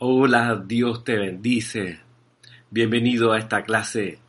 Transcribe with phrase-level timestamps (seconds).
[0.00, 1.98] Hola, Dios te bendice.
[2.70, 4.20] Bienvenido a esta clase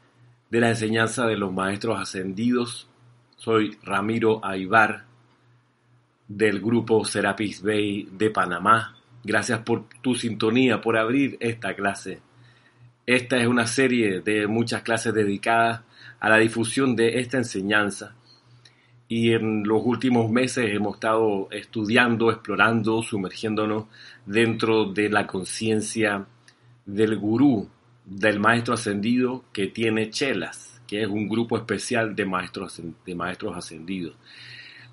[0.49, 2.89] de la enseñanza de los maestros ascendidos.
[3.35, 5.05] Soy Ramiro Aibar
[6.27, 8.97] del grupo Serapis Bay de Panamá.
[9.23, 12.19] Gracias por tu sintonía, por abrir esta clase.
[13.05, 15.81] Esta es una serie de muchas clases dedicadas
[16.19, 18.15] a la difusión de esta enseñanza.
[19.11, 23.85] Y en los últimos meses hemos estado estudiando, explorando, sumergiéndonos
[24.23, 26.27] dentro de la conciencia
[26.85, 27.67] del gurú,
[28.05, 33.57] del maestro ascendido que tiene chelas, que es un grupo especial de maestros, de maestros
[33.57, 34.15] ascendidos,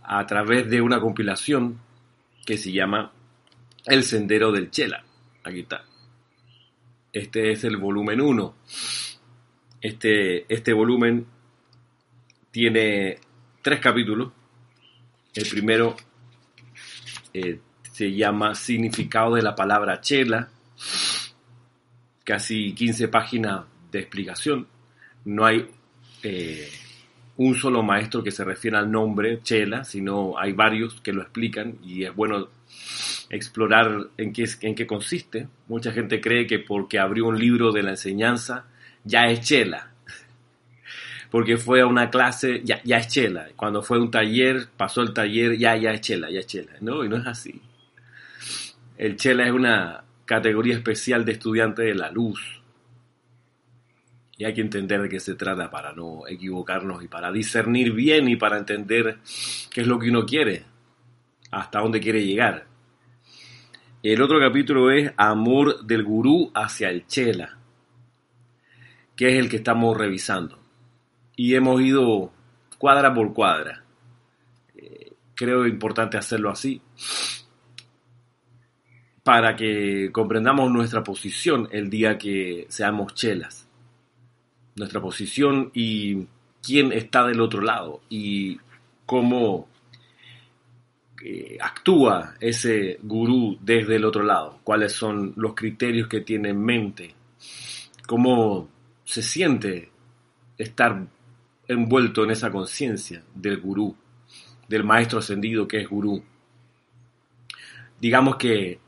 [0.03, 1.79] a través de una compilación
[2.47, 3.13] que se llama
[3.85, 5.05] El Sendero del Chela.
[5.45, 5.85] Aquí está.
[7.13, 8.55] Este es el volumen 1.
[9.83, 11.27] Este, este volumen
[12.51, 13.19] tiene
[13.67, 14.31] tres capítulos.
[15.35, 15.97] El primero
[17.35, 17.59] eh,
[17.91, 20.49] se llama Significado de la palabra chela.
[22.23, 24.69] Casi 15 páginas de explicación.
[25.25, 25.69] No hay
[26.23, 26.71] eh,
[27.39, 31.79] un solo maestro que se refiera al nombre chela, sino hay varios que lo explican
[31.83, 32.47] y es bueno
[33.31, 35.49] explorar en qué, en qué consiste.
[35.67, 38.67] Mucha gente cree que porque abrió un libro de la enseñanza
[39.03, 39.96] ya es chela.
[41.31, 43.49] Porque fue a una clase, ya, ya es chela.
[43.57, 46.73] Cuando fue a un taller, pasó el taller, ya, ya es chela, ya es chela.
[46.81, 47.61] No, y no es así.
[48.97, 52.63] El chela es una categoría especial de estudiante de la luz.
[54.39, 58.29] Y hay que entender de qué se trata para no equivocarnos y para discernir bien
[58.29, 59.19] y para entender
[59.71, 60.65] qué es lo que uno quiere,
[61.51, 62.67] hasta dónde quiere llegar.
[64.03, 67.59] El otro capítulo es Amor del Gurú hacia el Chela,
[69.17, 70.66] que es el que estamos revisando.
[71.37, 72.33] Y hemos ido
[72.79, 73.85] cuadra por cuadra.
[74.75, 76.81] Eh, creo importante hacerlo así
[79.23, 83.69] para que comprendamos nuestra posición el día que seamos chelas.
[84.77, 86.27] Nuestra posición y
[86.63, 88.59] quién está del otro lado y
[89.05, 89.69] cómo
[91.61, 97.15] actúa ese gurú desde el otro lado, cuáles son los criterios que tiene en mente,
[98.07, 98.69] cómo
[99.05, 99.91] se siente
[100.59, 101.07] estar
[101.69, 103.97] envuelto en esa conciencia del gurú,
[104.69, 106.23] del maestro ascendido que es gurú.
[108.01, 108.79] Digamos que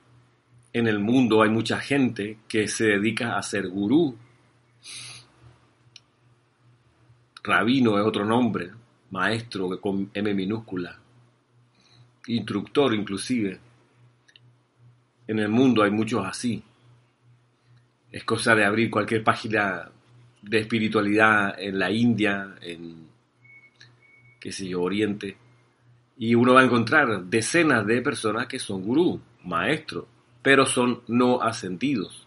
[0.72, 4.16] en el mundo hay mucha gente que se dedica a ser gurú.
[7.42, 8.70] Rabino es otro nombre,
[9.10, 10.98] maestro con M minúscula
[12.28, 13.58] instructor inclusive.
[15.26, 16.62] En el mundo hay muchos así.
[18.10, 19.90] Es cosa de abrir cualquier página
[20.42, 23.08] de espiritualidad en la India, en,
[24.40, 25.36] qué sé yo, Oriente,
[26.18, 30.04] y uno va a encontrar decenas de personas que son gurú, maestros,
[30.42, 32.26] pero son no ascendidos.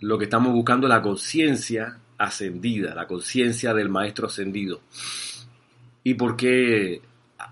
[0.00, 4.80] Lo que estamos buscando es la conciencia ascendida, la conciencia del maestro ascendido.
[6.02, 7.00] ¿Y por qué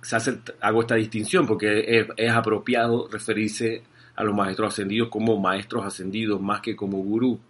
[0.03, 3.83] se hace, hago esta distinción porque es, apropiado referirse
[4.17, 7.41] a los maestros ascendidos como maestros ascendidos más que como gurú.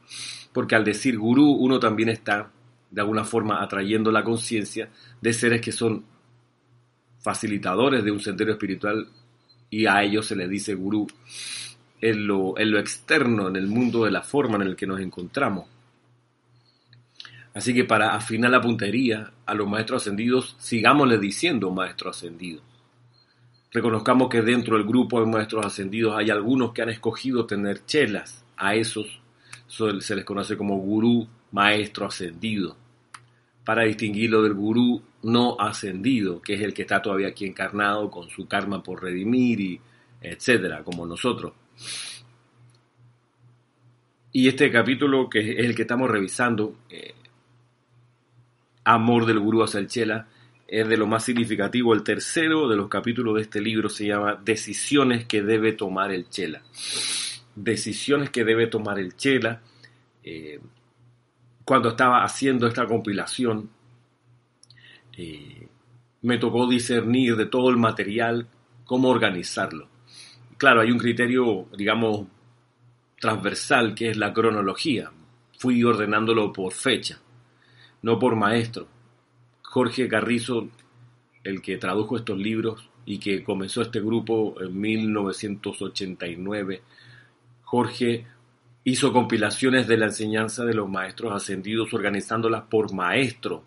[0.52, 2.50] Porque al decir gurú uno también está
[2.91, 4.88] de alguna forma atrayendo la conciencia
[5.20, 6.04] de seres que son
[7.20, 9.08] facilitadores de un sendero espiritual
[9.70, 11.06] y a ellos se les dice gurú
[12.00, 15.00] en lo, en lo externo, en el mundo de la forma en el que nos
[15.00, 15.66] encontramos.
[17.54, 22.60] Así que para afinar la puntería a los maestros ascendidos, sigámosle diciendo maestro ascendido.
[23.74, 28.44] Reconozcamos que dentro del grupo de maestros ascendidos hay algunos que han escogido tener chelas.
[28.56, 29.20] A esos
[29.66, 32.76] se les conoce como gurú maestro ascendido.
[33.64, 38.30] Para distinguirlo del gurú no ascendido, que es el que está todavía aquí encarnado con
[38.30, 39.80] su karma por redimir y
[40.20, 41.52] etcétera, como nosotros.
[44.30, 47.14] Y este capítulo, que es el que estamos revisando, eh,
[48.84, 50.28] Amor del Gurú hacia el Chela
[50.66, 51.94] es de lo más significativo.
[51.94, 56.28] El tercero de los capítulos de este libro se llama Decisiones que debe tomar el
[56.28, 56.62] Chela.
[57.54, 59.61] Decisiones que debe tomar el Chela.
[60.22, 60.61] Eh,
[61.64, 63.70] cuando estaba haciendo esta compilación,
[65.16, 65.69] eh,
[66.22, 68.49] me tocó discernir de todo el material
[68.84, 69.88] cómo organizarlo.
[70.56, 72.26] Claro, hay un criterio, digamos,
[73.20, 75.11] transversal que es la cronología.
[75.58, 77.19] Fui ordenándolo por fecha
[78.05, 78.87] no por maestro.
[79.75, 80.69] Jorge Carrizo,
[81.43, 86.81] el que tradujo estos libros y que comenzó este grupo en 1989,
[87.62, 88.25] Jorge
[88.85, 93.65] hizo compilaciones de la enseñanza de los maestros ascendidos organizándolas por maestro,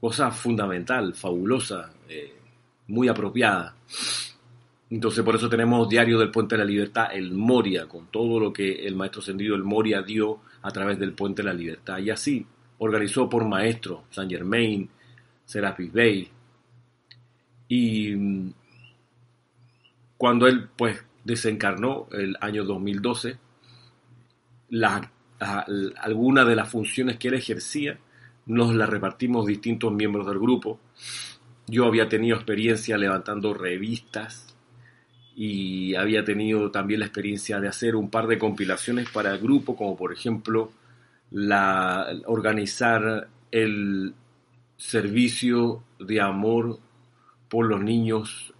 [0.00, 2.32] cosa fundamental, fabulosa, eh,
[2.86, 3.76] muy apropiada.
[4.88, 8.54] Entonces por eso tenemos Diario del Puente de la Libertad, el Moria, con todo lo
[8.54, 11.98] que el maestro ascendido, el Moria, dio a través del Puente de la Libertad.
[11.98, 12.46] Y así
[12.78, 14.88] organizó por maestro Saint Germain,
[15.46, 16.28] Serapis Bay.
[17.68, 18.52] Y mm,
[20.18, 23.38] cuando él pues desencarnó el año 2012,
[24.70, 25.10] la,
[26.00, 27.98] alguna de las funciones que él ejercía
[28.46, 30.78] nos las repartimos distintos miembros del grupo.
[31.66, 34.54] Yo había tenido experiencia levantando revistas
[35.34, 39.76] y había tenido también la experiencia de hacer un par de compilaciones para el grupo,
[39.76, 40.70] como por ejemplo
[41.30, 44.14] la, organizar el
[44.76, 46.78] servicio de amor
[47.48, 48.52] por los niños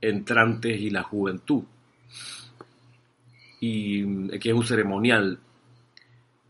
[0.00, 1.64] entrantes y la juventud.
[3.60, 5.38] Y que es un ceremonial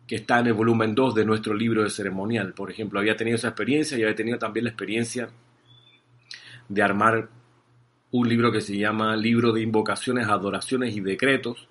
[0.07, 2.53] que está en el volumen 2 de nuestro libro de ceremonial.
[2.53, 5.29] Por ejemplo, había tenido esa experiencia y había tenido también la experiencia
[6.69, 7.29] de armar
[8.11, 11.69] un libro que se llama Libro de Invocaciones, Adoraciones y Decretos,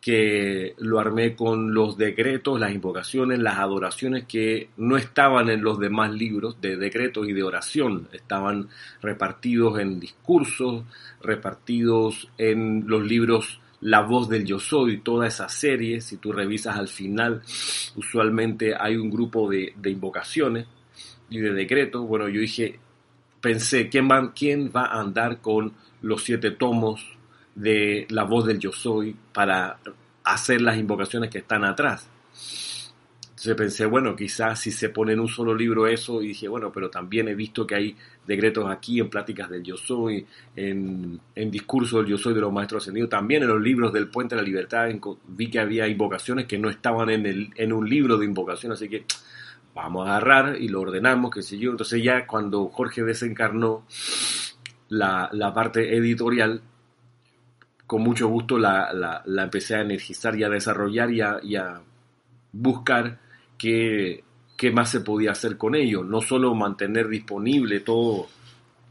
[0.00, 5.78] que lo armé con los decretos, las invocaciones, las adoraciones que no estaban en los
[5.78, 8.68] demás libros de decretos y de oración, estaban
[9.02, 10.84] repartidos en discursos,
[11.22, 16.76] repartidos en los libros La voz del yo soy, toda esa serie, si tú revisas
[16.76, 17.40] al final,
[17.96, 20.66] usualmente hay un grupo de, invocaciones
[21.30, 22.06] y de decretos.
[22.06, 22.78] Bueno, yo dije,
[23.40, 27.19] pensé, ¿quién va, ¿quién va a andar con los siete tomos
[27.60, 29.78] de la voz del yo soy para
[30.24, 32.08] hacer las invocaciones que están atrás.
[33.40, 36.70] Entonces pensé, bueno, quizás si se pone en un solo libro eso, y dije, bueno,
[36.72, 37.96] pero también he visto que hay
[38.26, 40.26] decretos aquí en pláticas del yo soy,
[40.56, 44.08] en, en discurso del yo soy de los maestros ascendidos, también en los libros del
[44.08, 44.88] Puente de la Libertad
[45.28, 48.88] vi que había invocaciones que no estaban en, el, en un libro de invocación, así
[48.90, 49.04] que
[49.74, 51.70] vamos a agarrar y lo ordenamos, qué sé yo.
[51.70, 53.86] Entonces ya cuando Jorge desencarnó
[54.90, 56.60] la, la parte editorial,
[57.90, 61.80] con mucho gusto la, empecé a energizar y a desarrollar y a,
[62.52, 63.18] buscar
[63.58, 64.22] qué,
[64.56, 66.04] qué, más se podía hacer con ello.
[66.04, 68.28] No solo mantener disponible todo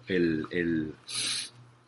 [0.07, 0.46] el,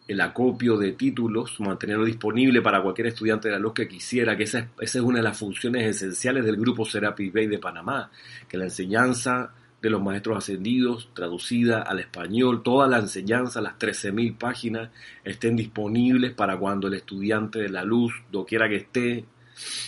[0.08, 4.44] el, acopio de títulos, mantenerlo disponible para cualquier estudiante de la luz que quisiera, que
[4.44, 8.10] esa es, esa es una de las funciones esenciales del grupo Serapis Bay de Panamá,
[8.48, 14.38] que la enseñanza de los maestros ascendidos, traducida al español, toda la enseñanza, las 13.000
[14.38, 14.89] páginas,
[15.24, 19.25] estén disponibles para cuando el estudiante de la luz, doquiera que esté,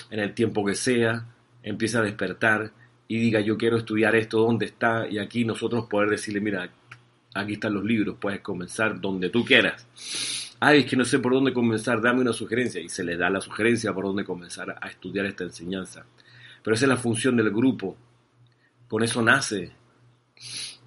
[0.09, 1.25] en el tiempo que sea,
[1.61, 2.71] empiece a despertar
[3.07, 5.07] y diga yo quiero estudiar esto, ¿dónde está?
[5.07, 6.69] Y aquí nosotros poder decirle, mira,
[7.33, 9.87] aquí están los libros, puedes comenzar donde tú quieras.
[10.59, 12.79] Ay, es que no sé por dónde comenzar, dame una sugerencia.
[12.79, 16.05] Y se le da la sugerencia por dónde comenzar a estudiar esta enseñanza.
[16.63, 17.97] Pero esa es la función del grupo.
[18.87, 19.73] Con eso nace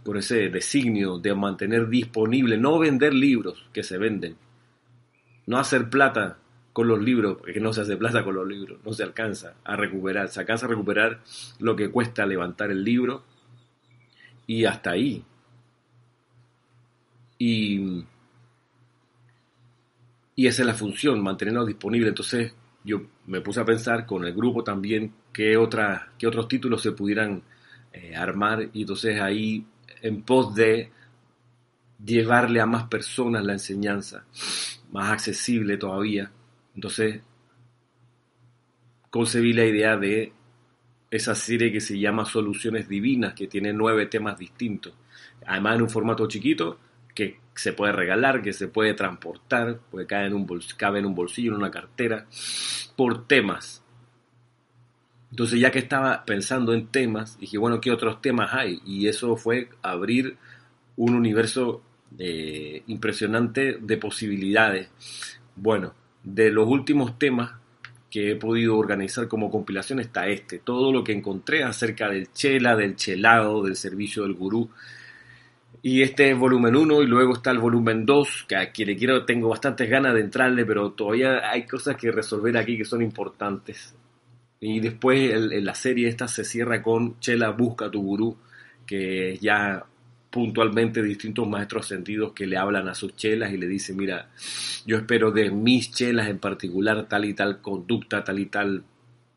[0.03, 4.37] por ese designio de mantener disponible, no vender libros que se venden,
[5.47, 6.39] no hacer plata
[6.73, 9.77] con los libros, porque no se hace plata con los libros, no se alcanza a
[9.77, 11.23] recuperar, se alcanza a recuperar
[11.59, 13.25] lo que cuesta levantar el libro
[14.47, 15.25] y hasta ahí.
[17.39, 18.05] Y,
[20.35, 22.09] y esa es la función, mantenerlo disponible.
[22.09, 22.55] Entonces
[22.85, 26.93] yo me puse a pensar con el grupo también qué, otra, qué otros títulos se
[26.93, 27.43] pudieran
[27.97, 29.67] eh, armar y entonces ahí
[30.03, 30.91] en pos de
[32.05, 34.27] llevarle a más personas la enseñanza,
[34.93, 36.31] más accesible todavía.
[36.75, 37.23] Entonces
[39.11, 40.33] concebí la idea de
[41.11, 44.93] esa serie que se llama Soluciones Divinas, que tiene nueve temas distintos.
[45.47, 46.79] Además en un formato chiquito
[47.15, 51.15] que se puede regalar, que se puede transportar, puede caer en un cabe en un
[51.15, 52.27] bolsillo, en una cartera,
[52.95, 53.83] por temas.
[55.37, 58.81] Entonces ya que estaba pensando en temas, dije, bueno, ¿qué otros temas hay?
[58.87, 60.39] Y eso fue abrir
[60.97, 61.83] un universo
[62.19, 64.89] eh, impresionante de posibilidades.
[65.55, 65.93] Bueno,
[66.25, 67.53] de los últimos temas
[68.11, 72.75] que he podido organizar como compilación está este, todo lo que encontré acerca del chela,
[72.75, 74.71] del chelado, del servicio del gurú.
[75.83, 79.27] Y este es volumen 1 y luego está el volumen 2, que quien le quiero
[79.27, 83.95] tengo bastantes ganas de entrarle, pero todavía hay cosas que resolver aquí que son importantes.
[84.61, 88.37] Y después en la serie esta se cierra con Chela busca tu gurú,
[88.87, 89.85] que ya
[90.31, 94.29] puntualmente distintos maestros sentidos que le hablan a sus chelas y le dicen, mira,
[94.85, 98.85] yo espero de mis chelas en particular tal y tal conducta, tal y tal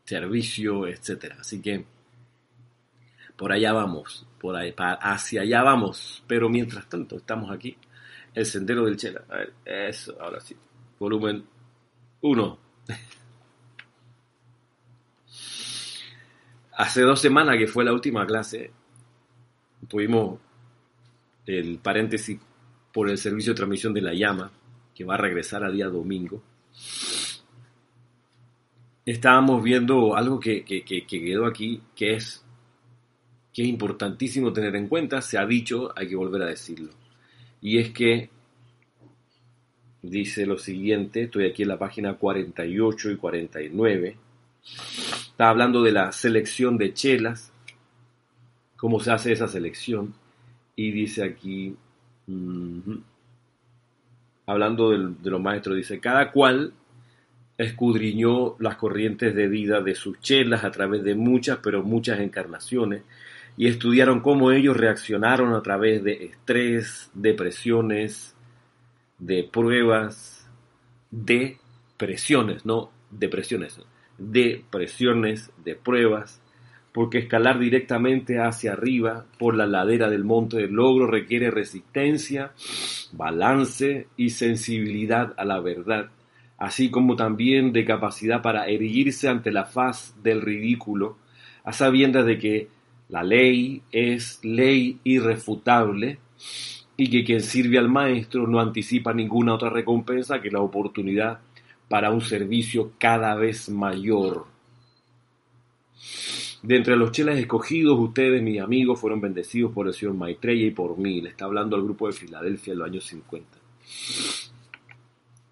[0.04, 1.36] servicio, etcétera.
[1.40, 1.84] Así que
[3.36, 6.22] por allá vamos, por ahí, hacia allá vamos.
[6.26, 7.76] Pero mientras tanto, estamos aquí,
[8.34, 9.22] el sendero del chela.
[9.30, 10.54] A ver, eso, ahora sí.
[10.98, 11.44] Volumen
[12.20, 12.58] 1.
[16.80, 18.70] Hace dos semanas que fue la última clase,
[19.86, 20.40] tuvimos
[21.44, 22.40] el paréntesis
[22.90, 24.50] por el servicio de transmisión de la llama,
[24.94, 26.42] que va a regresar a día domingo,
[29.04, 32.42] estábamos viendo algo que, que, que, quedó aquí, que es,
[33.52, 36.92] que es importantísimo tener en cuenta, se ha dicho, hay que volver a decirlo.
[37.60, 38.30] Y es que
[40.00, 44.16] dice lo siguiente, estoy aquí en la página 48 y 49,
[45.40, 47.50] está hablando de la selección de chelas,
[48.76, 50.12] cómo se hace esa selección,
[50.76, 51.74] y dice aquí,
[54.44, 56.74] hablando de los maestros, dice, cada cual
[57.56, 63.04] escudriñó las corrientes de vida de sus chelas a través de muchas, pero muchas encarnaciones,
[63.56, 68.36] y estudiaron cómo ellos reaccionaron a través de estrés, depresiones,
[69.18, 70.46] de pruebas,
[71.10, 71.56] de
[71.96, 73.80] presiones, no depresiones,
[74.20, 76.40] de presiones, de pruebas,
[76.92, 82.52] porque escalar directamente hacia arriba por la ladera del monte del logro requiere resistencia,
[83.12, 86.10] balance y sensibilidad a la verdad
[86.60, 91.16] así como también de capacidad para erguirse ante la faz del ridículo,
[91.64, 92.68] a sabiendas de que
[93.08, 96.18] la ley es ley irrefutable
[96.98, 101.40] y que quien sirve al maestro no anticipa ninguna otra recompensa que la oportunidad
[101.90, 104.46] para un servicio cada vez mayor.
[106.62, 110.70] De entre los chelas escogidos, ustedes, mis amigos, fueron bendecidos por el señor Maitreya y
[110.70, 111.20] por mí.
[111.20, 113.58] Le está hablando al grupo de Filadelfia en los años 50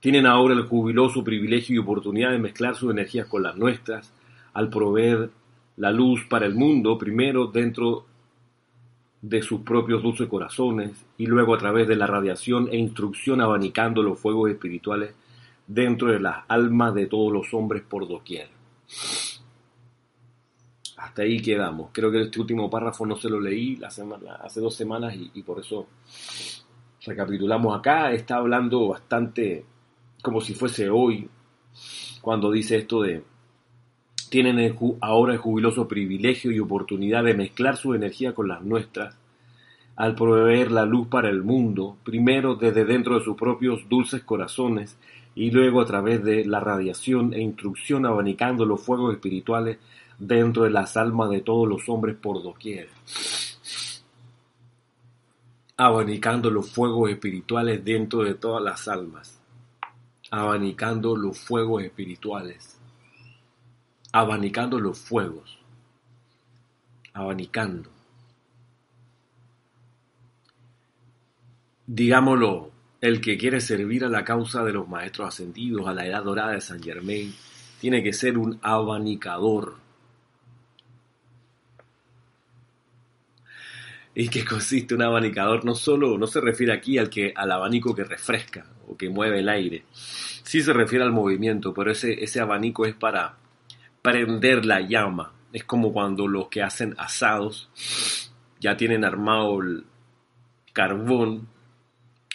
[0.00, 4.12] tienen ahora el jubiloso privilegio y oportunidad de mezclar sus energías con las nuestras,
[4.52, 5.30] al proveer
[5.76, 8.06] la luz para el mundo, primero dentro
[9.20, 14.02] de sus propios dulces corazones y luego a través de la radiación e instrucción abanicando
[14.02, 15.12] los fuegos espirituales
[15.68, 18.48] dentro de las almas de todos los hombres por doquier.
[20.96, 21.90] Hasta ahí quedamos.
[21.92, 25.60] Creo que este último párrafo no se lo leí hace dos semanas y, y por
[25.60, 25.86] eso
[27.06, 28.10] recapitulamos acá.
[28.10, 29.64] Está hablando bastante
[30.22, 31.28] como si fuese hoy,
[32.20, 33.22] cuando dice esto de,
[34.30, 39.16] tienen ahora el jubiloso privilegio y oportunidad de mezclar su energía con las nuestras,
[39.96, 44.98] al proveer la luz para el mundo, primero desde dentro de sus propios dulces corazones
[45.38, 49.78] y luego a través de la radiación e instrucción abanicando los fuegos espirituales
[50.18, 52.88] dentro de las almas de todos los hombres por doquier.
[55.76, 59.38] Abanicando los fuegos espirituales dentro de todas las almas
[60.30, 62.78] abanicando los fuegos espirituales,
[64.12, 65.58] abanicando los fuegos,
[67.14, 67.90] abanicando.
[71.86, 76.24] Digámoslo, el que quiere servir a la causa de los maestros ascendidos, a la edad
[76.24, 77.32] dorada de San Germain,
[77.80, 79.76] tiene que ser un abanicador.
[84.14, 85.64] ¿Y qué consiste un abanicador?
[85.64, 89.40] No solo, no se refiere aquí al que, al abanico que refresca o que mueve
[89.40, 93.36] el aire, sí se refiere al movimiento, pero ese, ese abanico es para
[94.02, 95.34] prender la llama.
[95.52, 97.70] Es como cuando los que hacen asados
[98.60, 99.84] ya tienen armado el
[100.72, 101.46] carbón,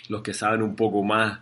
[0.09, 1.39] los que saben un poco más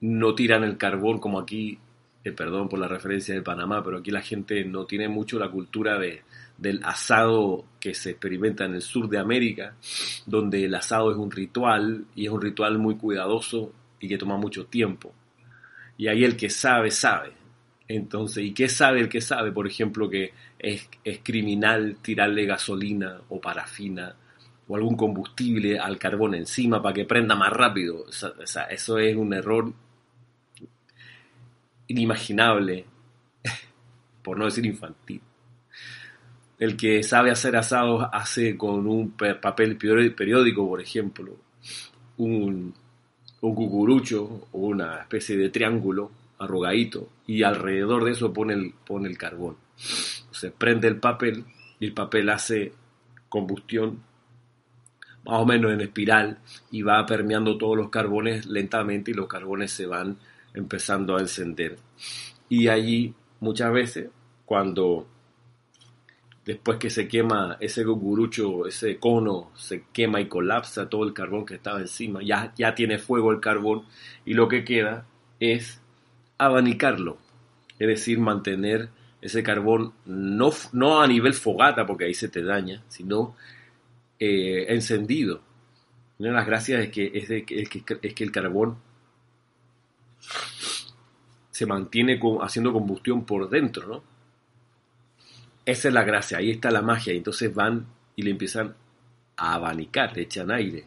[0.00, 1.78] no tiran el carbón como aquí,
[2.24, 5.50] eh, perdón por la referencia de Panamá, pero aquí la gente no tiene mucho la
[5.50, 6.22] cultura de,
[6.56, 9.74] del asado que se experimenta en el sur de América,
[10.26, 14.36] donde el asado es un ritual y es un ritual muy cuidadoso y que toma
[14.36, 15.12] mucho tiempo.
[15.96, 17.32] Y ahí el que sabe, sabe.
[17.88, 19.50] Entonces, ¿y qué sabe el que sabe?
[19.50, 24.14] Por ejemplo, que es, es criminal tirarle gasolina o parafina
[24.68, 28.06] o algún combustible al carbón encima para que prenda más rápido.
[28.08, 29.72] Eso es un error
[31.88, 32.84] inimaginable,
[34.22, 35.22] por no decir infantil.
[36.58, 41.36] El que sabe hacer asados hace con un papel periódico, por ejemplo,
[42.18, 42.74] un,
[43.40, 49.08] un cucurucho o una especie de triángulo arrugadito y alrededor de eso pone el, pone
[49.08, 49.56] el carbón.
[49.76, 51.44] Se prende el papel
[51.80, 52.72] y el papel hace
[53.28, 54.02] combustión
[55.28, 56.38] más o menos en espiral
[56.70, 60.16] y va permeando todos los carbones lentamente y los carbones se van
[60.54, 61.76] empezando a encender.
[62.48, 64.08] Y allí muchas veces
[64.46, 65.06] cuando
[66.46, 71.44] después que se quema ese cucurucho, ese cono, se quema y colapsa todo el carbón
[71.44, 73.82] que estaba encima, ya, ya tiene fuego el carbón
[74.24, 75.04] y lo que queda
[75.40, 75.82] es
[76.38, 77.18] abanicarlo,
[77.78, 78.88] es decir, mantener
[79.20, 83.36] ese carbón no, no a nivel fogata, porque ahí se te daña, sino
[84.18, 85.40] eh, encendido.
[86.18, 88.76] Una de las gracias es que, es, que, es que el carbón
[91.50, 94.02] se mantiene haciendo combustión por dentro, ¿no?
[95.64, 97.12] Esa es la gracia, ahí está la magia.
[97.12, 98.74] Y entonces van y le empiezan
[99.36, 100.84] a abanicar, le echan aire.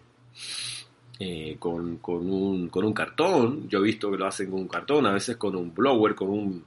[1.24, 3.70] eh, con, un, con un cartón.
[3.70, 6.30] Yo he visto que lo hacen con un cartón, a veces con un blower, con
[6.30, 6.64] un,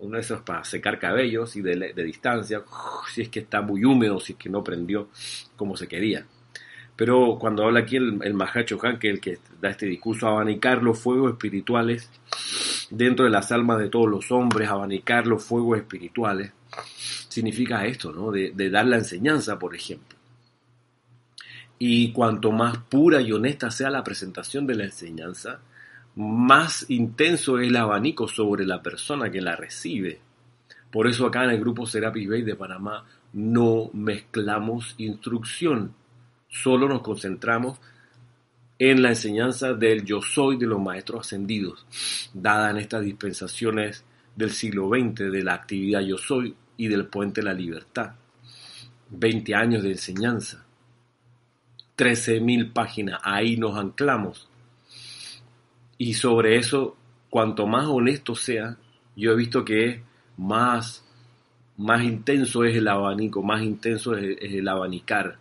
[0.00, 2.62] uno de esos para secar cabellos y de, distancia,
[3.12, 5.08] si es que está muy húmedo, si es que no prendió
[5.56, 6.26] como se quería.
[6.96, 10.26] Pero cuando habla aquí el, el Mahacho Han, que es el que da este discurso,
[10.26, 12.10] abanicar los fuegos espirituales
[12.90, 16.52] dentro de las almas de todos los hombres, abanicar los fuegos espirituales,
[17.28, 18.32] significa esto, ¿no?
[18.32, 20.18] De, de dar la enseñanza, por ejemplo.
[21.78, 25.60] Y cuanto más pura y honesta sea la presentación de la enseñanza,
[26.18, 30.18] más intenso es el abanico sobre la persona que la recibe.
[30.90, 35.94] Por eso acá en el grupo Serapis Bay de Panamá no mezclamos instrucción,
[36.48, 37.78] solo nos concentramos
[38.80, 41.86] en la enseñanza del yo soy de los maestros ascendidos,
[42.34, 47.44] dada en estas dispensaciones del siglo XX de la actividad yo soy y del puente
[47.44, 48.14] la libertad.
[49.10, 50.64] 20 años de enseñanza,
[51.96, 54.48] 13.000 páginas, ahí nos anclamos
[55.98, 56.96] y sobre eso,
[57.28, 58.76] cuanto más honesto sea,
[59.16, 60.00] yo he visto que
[60.36, 61.04] más,
[61.76, 65.38] más intenso es el abanico, más intenso es, el abanicar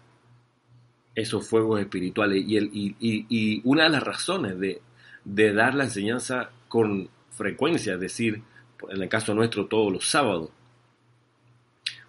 [1.14, 2.44] esos fuegos espirituales.
[2.48, 4.82] Y, el, y, una de las razones de,
[5.24, 8.42] de, dar la enseñanza con frecuencia, es decir,
[8.90, 10.50] en el caso nuestro todos los sábados,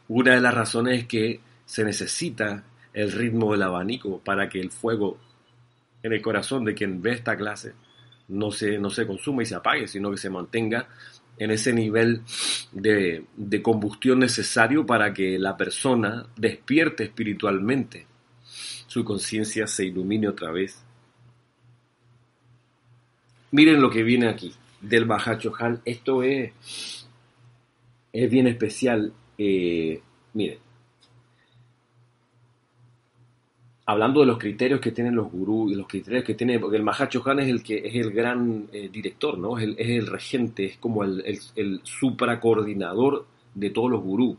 [0.09, 2.65] una de las razones es que se necesita
[2.95, 5.19] el ritmo del abanico para que el fuego
[6.03, 7.75] en el corazón de quien ve esta clase
[8.29, 10.89] no se, no se consuma y se apague, sino que se mantenga
[11.39, 12.23] en ese nivel
[12.73, 18.07] de, de combustión necesario para que la persona despierte espiritualmente,
[18.87, 20.83] su conciencia se ilumine otra vez.
[23.51, 25.81] Miren lo que viene aquí del Bajacho Han.
[25.85, 27.07] Esto es,
[28.13, 29.13] es bien especial.
[29.37, 30.01] Eh,
[30.35, 30.59] miren,
[33.89, 36.83] hablando de los criterios que tienen los gurús y los criterios que tiene, porque el
[36.83, 39.57] Mahacho Han es el que es el gran eh, director, ¿no?
[39.57, 44.37] Es el, regente, es como el, el, el supracoordinador de todos los gurús,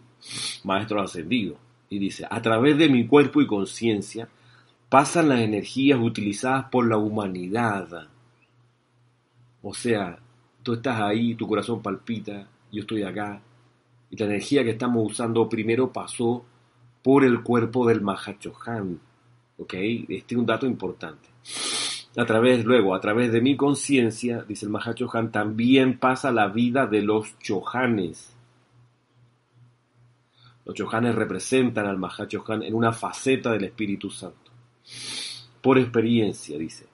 [0.63, 1.57] maestros ascendidos.
[1.89, 4.29] Y dice, a través de mi cuerpo y conciencia
[4.87, 8.07] pasan las energías utilizadas por la humanidad.
[9.63, 10.19] O sea,
[10.61, 13.41] tú estás ahí, tu corazón palpita, yo estoy acá,
[14.11, 16.45] y la energía que estamos usando primero pasó
[17.01, 18.03] por el cuerpo del
[18.67, 19.08] Han.
[19.59, 19.73] ¿Ok?
[19.73, 21.29] Este es un dato importante.
[22.17, 26.87] A través, luego, a través de mi conciencia, dice el Mahachohan, también pasa la vida
[26.87, 28.35] de los chohanes.
[30.65, 34.51] Los chohanes representan al Mahachohan en una faceta del Espíritu Santo.
[35.61, 36.87] Por experiencia, dice.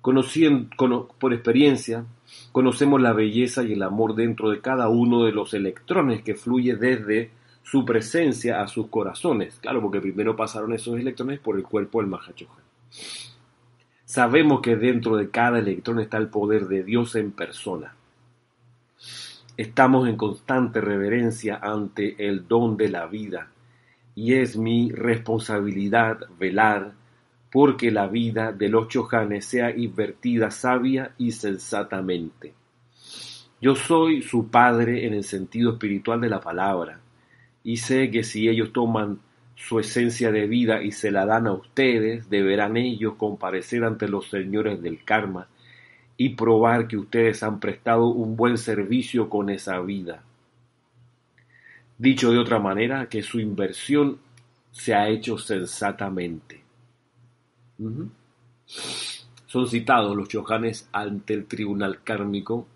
[0.00, 2.04] Por experiencia,
[2.50, 6.76] conocemos la belleza y el amor dentro de cada uno de los electrones que fluye
[6.76, 7.30] desde
[7.62, 9.58] su presencia a sus corazones.
[9.60, 12.62] Claro, porque primero pasaron esos electrones por el cuerpo del Mahachohan.
[14.04, 17.94] Sabemos que dentro de cada electrón está el poder de Dios en persona.
[19.56, 23.48] Estamos en constante reverencia ante el don de la vida
[24.14, 26.92] y es mi responsabilidad velar
[27.50, 32.54] porque la vida de los chojanes sea invertida sabia y sensatamente.
[33.60, 37.01] Yo soy su padre en el sentido espiritual de la palabra
[37.64, 39.20] y sé que si ellos toman
[39.54, 44.28] su esencia de vida y se la dan a ustedes, deberán ellos comparecer ante los
[44.28, 45.48] señores del karma
[46.16, 50.22] y probar que ustedes han prestado un buen servicio con esa vida.
[51.98, 54.18] Dicho de otra manera, que su inversión
[54.72, 56.62] se ha hecho sensatamente.
[59.46, 62.66] Son citados los chojanes ante el tribunal kármico,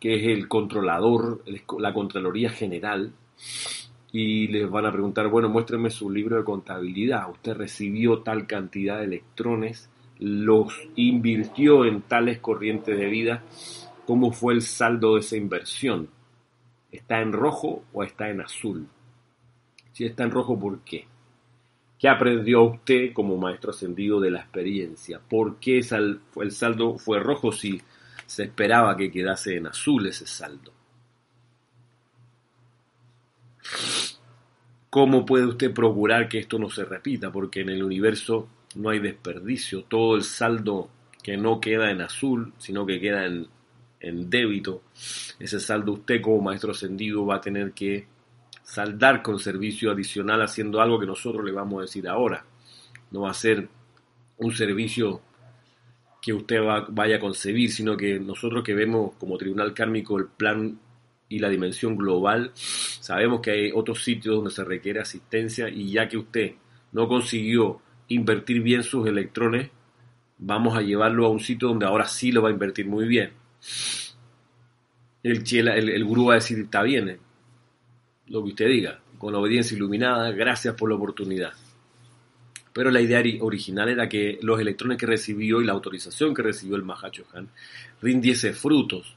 [0.00, 1.44] que es el controlador,
[1.78, 3.12] la Contraloría General,
[4.12, 7.30] y les van a preguntar, bueno, muéstreme su libro de contabilidad.
[7.30, 13.42] Usted recibió tal cantidad de electrones, los invirtió en tales corrientes de vida.
[14.06, 16.08] ¿Cómo fue el saldo de esa inversión?
[16.90, 18.86] ¿Está en rojo o está en azul?
[19.92, 21.06] Si está en rojo, ¿por qué?
[21.98, 25.20] ¿Qué aprendió usted como maestro ascendido de la experiencia?
[25.20, 27.80] ¿Por qué el saldo fue rojo si
[28.26, 30.72] se esperaba que quedase en azul ese saldo?
[34.92, 37.32] ¿Cómo puede usted procurar que esto no se repita?
[37.32, 39.84] Porque en el universo no hay desperdicio.
[39.84, 40.90] Todo el saldo
[41.22, 44.82] que no queda en azul, sino que queda en, débito,
[45.38, 48.06] ese saldo usted como maestro ascendido va a tener que
[48.62, 52.44] saldar con servicio adicional haciendo algo que nosotros le vamos a decir ahora.
[53.12, 53.66] No va a ser
[54.36, 55.22] un servicio
[56.20, 60.78] que usted vaya a concebir, sino que nosotros que vemos como tribunal kármico el plan
[61.32, 66.08] y la dimensión global, sabemos que hay otros sitios donde se requiere asistencia y ya
[66.08, 66.52] que usted
[66.92, 69.70] no consiguió invertir bien sus electrones,
[70.38, 73.32] vamos a llevarlo a un sitio donde ahora sí lo va a invertir muy bien.
[75.22, 77.18] El, chela, el, el gurú va a decir, está bien, eh,
[78.26, 81.52] lo que usted diga, con la obediencia iluminada, gracias por la oportunidad.
[82.72, 86.76] Pero la idea original era que los electrones que recibió y la autorización que recibió
[86.76, 87.48] el Mahachohan
[88.00, 89.16] rindiese frutos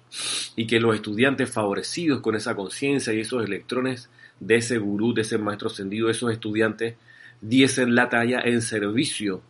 [0.55, 5.21] y que los estudiantes favorecidos con esa conciencia y esos electrones de ese gurú, de
[5.21, 6.95] ese maestro ascendido, esos estudiantes
[7.39, 9.41] diesen la talla en servicio.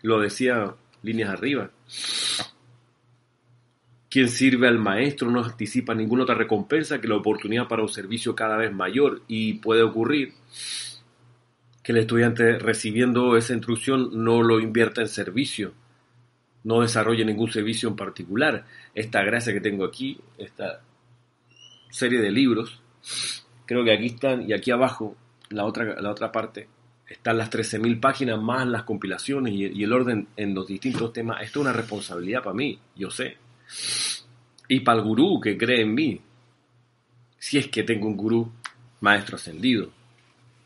[0.00, 1.70] Lo decía líneas arriba.
[4.08, 8.34] Quien sirve al maestro no anticipa ninguna otra recompensa que la oportunidad para un servicio
[8.34, 10.34] cada vez mayor y puede ocurrir
[11.82, 15.72] que el estudiante recibiendo esa instrucción no lo invierta en servicio,
[16.64, 18.64] no desarrolle ningún servicio en particular.
[18.94, 20.80] Esta gracia que tengo aquí, esta
[21.90, 22.80] serie de libros,
[23.66, 25.16] creo que aquí están y aquí abajo,
[25.50, 26.68] la otra, la otra parte,
[27.08, 31.42] están las 13.000 páginas más las compilaciones y, el orden en los distintos temas.
[31.42, 33.36] Esto es una responsabilidad para mí, yo sé.
[34.68, 36.20] Y para el gurú que cree en mí,
[37.38, 38.50] si es que tengo un gurú
[39.00, 39.90] maestro ascendido,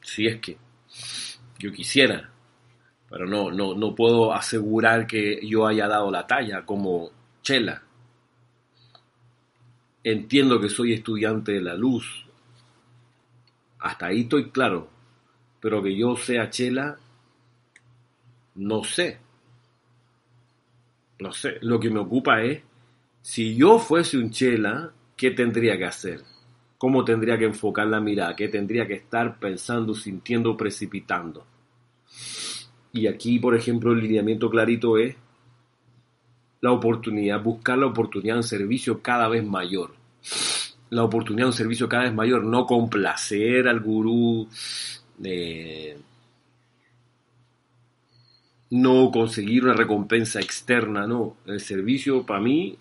[0.02, 0.56] si es que
[1.58, 2.30] yo quisiera,
[3.08, 7.10] pero no, no, no puedo asegurar que yo haya dado la talla como
[7.42, 7.82] Chela.
[10.02, 12.26] Entiendo que soy estudiante de la luz.
[13.78, 14.88] Hasta ahí estoy claro.
[15.60, 16.96] Pero que yo sea Chela,
[18.56, 19.18] no sé.
[21.18, 21.58] No sé.
[21.62, 22.62] Lo que me ocupa es,
[23.22, 26.22] si yo fuese un Chela, ¿qué tendría que hacer?
[26.78, 31.44] Cómo tendría que enfocar la mirada, qué tendría que estar pensando, sintiendo, precipitando.
[32.92, 35.16] Y aquí, por ejemplo, el lineamiento clarito es
[36.60, 39.94] la oportunidad, buscar la oportunidad de un servicio cada vez mayor.
[40.90, 44.48] La oportunidad de un servicio cada vez mayor, no complacer al gurú,
[48.70, 51.36] no conseguir una recompensa externa, no.
[51.46, 52.76] El servicio para mí,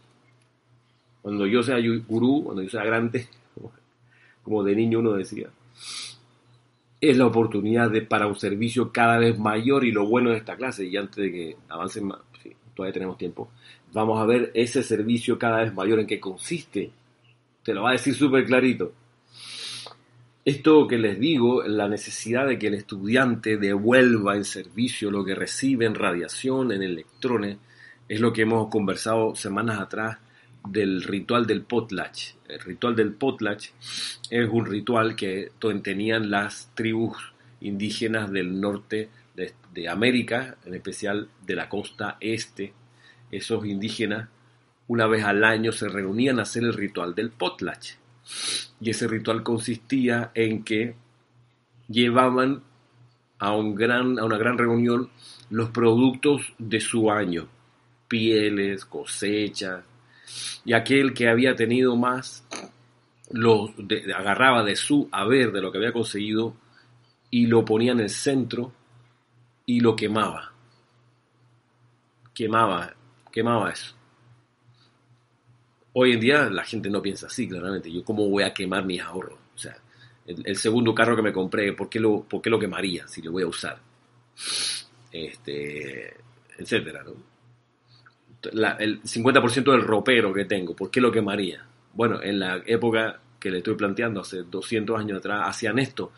[1.21, 1.77] cuando yo sea
[2.07, 3.27] gurú, cuando yo sea grande,
[4.45, 5.49] como de niño uno decía.
[7.01, 10.55] Es la oportunidad de, para un servicio cada vez mayor y lo bueno de esta
[10.55, 12.19] clase, y antes de que avancen más,
[12.73, 13.49] todavía tenemos tiempo,
[13.91, 16.91] vamos a ver ese servicio cada vez mayor en qué consiste.
[17.63, 18.93] Te lo va a decir súper clarito.
[20.45, 25.33] Esto que les digo, la necesidad de que el estudiante devuelva en servicio lo que
[25.33, 27.57] recibe en radiación, en electrones,
[28.07, 30.19] es lo que hemos conversado semanas atrás
[30.67, 32.33] del ritual del potlatch.
[32.47, 33.69] El ritual del potlatch
[34.29, 35.51] es un ritual que
[35.83, 37.17] tenían las tribus
[37.61, 42.73] indígenas del norte de, América, en especial de la costa este.
[43.31, 44.29] Esos indígenas
[44.87, 47.93] una vez al año se reunían a hacer el ritual del potlatch.
[48.79, 50.95] Y ese ritual consistía en que
[51.87, 52.63] llevaban
[53.39, 55.09] a, una gran reunión
[55.49, 57.47] los productos de su año,
[58.07, 59.83] pieles, cosechas,
[60.63, 62.45] y aquel que había tenido más
[63.31, 63.73] lo
[64.15, 66.55] agarraba de su haber, de lo que había conseguido,
[67.29, 68.71] y lo ponía en el centro
[69.65, 70.53] y lo quemaba.
[72.33, 72.93] Quemaba,
[73.31, 73.95] quemaba eso.
[75.93, 77.91] Hoy en día la gente no piensa así, claramente.
[77.91, 79.39] Yo, ¿cómo voy a quemar mis ahorros?
[79.55, 79.77] O sea,
[80.27, 83.31] el, segundo carro que me compré, ¿por qué, lo, ¿por qué lo quemaría si lo
[83.31, 83.79] voy a usar?
[85.11, 86.13] Este,
[86.57, 87.34] etcétera, ¿no?
[88.43, 91.65] El 50% del ropero que tengo, ¿por qué lo quemaría?
[91.93, 96.11] Bueno, en la época que le estoy planteando, hace 200 años atrás, hacían esto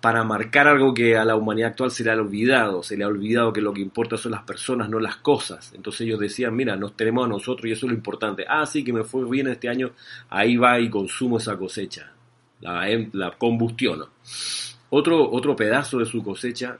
[0.00, 3.08] para marcar algo que a la humanidad actual se le ha olvidado, se le ha
[3.08, 5.72] olvidado que lo que importa son las personas, no las cosas.
[5.74, 8.44] Entonces ellos decían, mira, nos tenemos a nosotros y eso es lo importante.
[8.48, 9.90] Ah, sí, que me fue bien este año,
[10.30, 12.12] ahí va y consumo esa cosecha,
[12.60, 14.08] la, em, la combustiono.
[14.90, 16.78] Otro, otro pedazo de su cosecha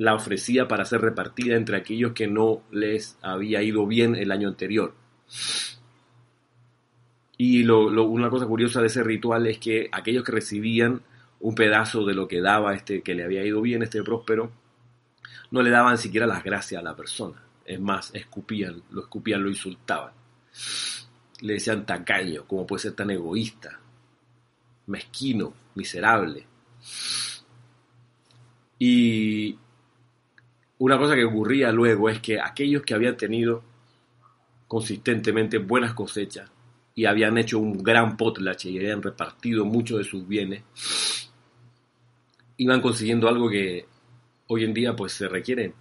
[0.00, 4.48] la ofrecía para ser repartida entre aquellos que no les había ido bien el año
[4.48, 4.94] anterior.
[7.36, 11.02] Y una cosa curiosa de ese ritual es que aquellos que recibían
[11.40, 14.50] un pedazo de lo que daba este que le había ido bien, este próspero,
[15.50, 17.36] no le daban siquiera las gracias a la persona.
[17.66, 20.14] Es más, escupían, lo escupían, lo insultaban.
[21.42, 23.78] Le decían tacaño, como puede ser tan egoísta,
[24.86, 26.46] mezquino, miserable.
[28.78, 29.58] Y,
[30.80, 33.62] una cosa que ocurría luego es que aquellos que habían tenido
[34.66, 36.50] consistentemente buenas cosechas
[36.94, 40.62] y habían hecho un gran potlatch y habían repartido muchos de sus bienes,
[42.56, 43.86] iban consiguiendo algo que
[44.46, 45.74] hoy en día pues se requiere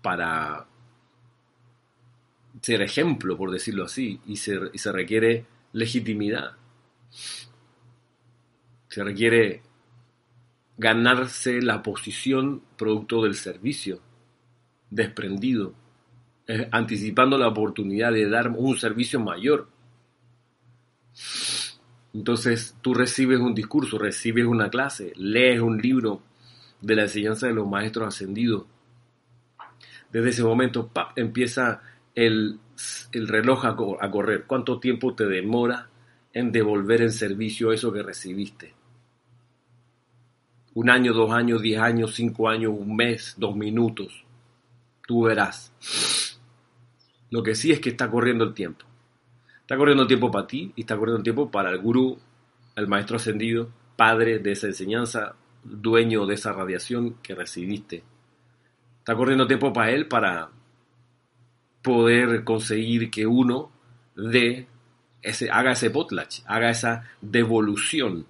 [0.00, 0.66] para
[2.60, 6.52] ser ejemplo, por decirlo así, y se, y se requiere legitimidad.
[8.88, 9.62] Se requiere
[10.76, 14.00] ganarse la posición producto del servicio.
[14.90, 15.74] desprendido,
[16.46, 19.66] eh, anticipando la oportunidad de dar un servicio mayor.
[22.12, 26.22] Entonces tú recibes un discurso, recibes una clase, lees un libro
[26.80, 28.66] de la enseñanza de los maestros ascendidos.
[30.12, 31.82] Desde ese momento empieza
[32.14, 32.60] el,
[33.12, 34.44] reloj a, a correr.
[34.46, 35.88] ¿Cuánto tiempo te demora
[36.32, 38.73] en devolver en servicio eso que recibiste?
[40.74, 44.24] Un año, dos años, diez años, cinco años, un mes, dos minutos.
[45.06, 45.72] Tú verás.
[47.30, 48.84] Lo que sí es que está corriendo el tiempo.
[49.60, 52.18] Está corriendo el tiempo para ti y está corriendo el tiempo para el gurú,
[52.76, 58.02] el maestro ascendido, padre de esa enseñanza, dueño de esa radiación que recibiste.
[58.98, 60.50] Está corriendo tiempo para él para
[61.82, 63.70] poder conseguir que uno
[64.16, 64.66] de
[65.22, 68.26] ese, haga ese potlatch, haga esa devolución.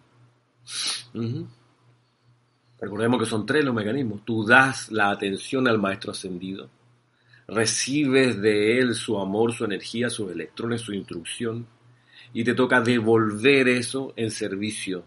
[2.85, 4.27] Recordemos que son tres los mecanismos.
[4.27, 6.69] Tú das la atención al maestro ascendido,
[7.49, 11.67] recibes de él su amor, su energía, sus electrones, su instrucción,
[12.35, 15.05] y te toca devolver eso en servicio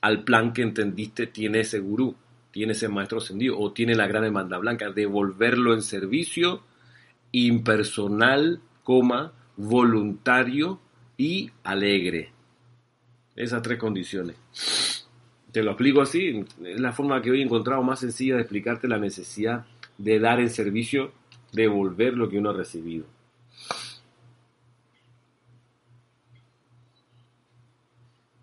[0.00, 2.16] al plan que entendiste tiene ese gurú,
[2.50, 6.62] tiene ese maestro ascendido o tiene la gran demanda blanca, devolverlo en servicio
[7.30, 10.80] impersonal, coma, voluntario
[11.16, 12.32] y alegre.
[13.36, 14.95] Esas tres condiciones.
[15.56, 18.86] Te lo explico así, es la forma que hoy he encontrado más sencilla de explicarte
[18.86, 19.64] la necesidad
[19.96, 21.12] de dar en servicio,
[21.50, 23.06] devolver lo que uno ha recibido.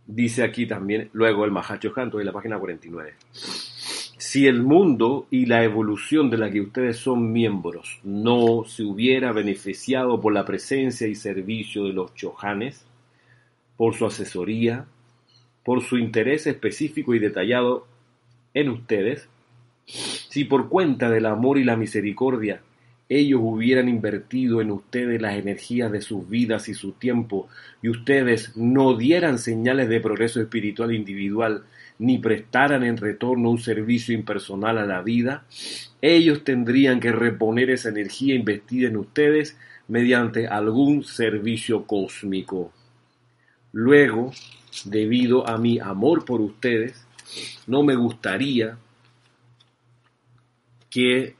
[0.07, 3.13] Dice aquí también, luego el Mahacho Canto en la página 49.
[3.31, 9.31] Si el mundo y la evolución de la que ustedes son miembros no se hubiera
[9.33, 12.87] beneficiado por la presencia y servicio de los chojanes,
[13.77, 14.87] por su asesoría,
[15.63, 17.87] por su interés específico y detallado
[18.53, 19.27] en ustedes,
[19.85, 22.61] si por cuenta del amor y la misericordia
[23.09, 27.47] ellos hubieran invertido en ustedes las energías de sus vidas y su tiempo,
[27.81, 31.63] y ustedes no dieran señales de progreso espiritual individual,
[31.99, 35.45] ni prestaran en retorno un servicio impersonal a la vida,
[36.01, 42.71] ellos tendrían que reponer esa energía investida en ustedes mediante algún servicio cósmico.
[43.73, 44.31] Luego,
[44.85, 47.05] debido a mi amor por ustedes,
[47.67, 48.77] no me gustaría
[50.89, 51.35] que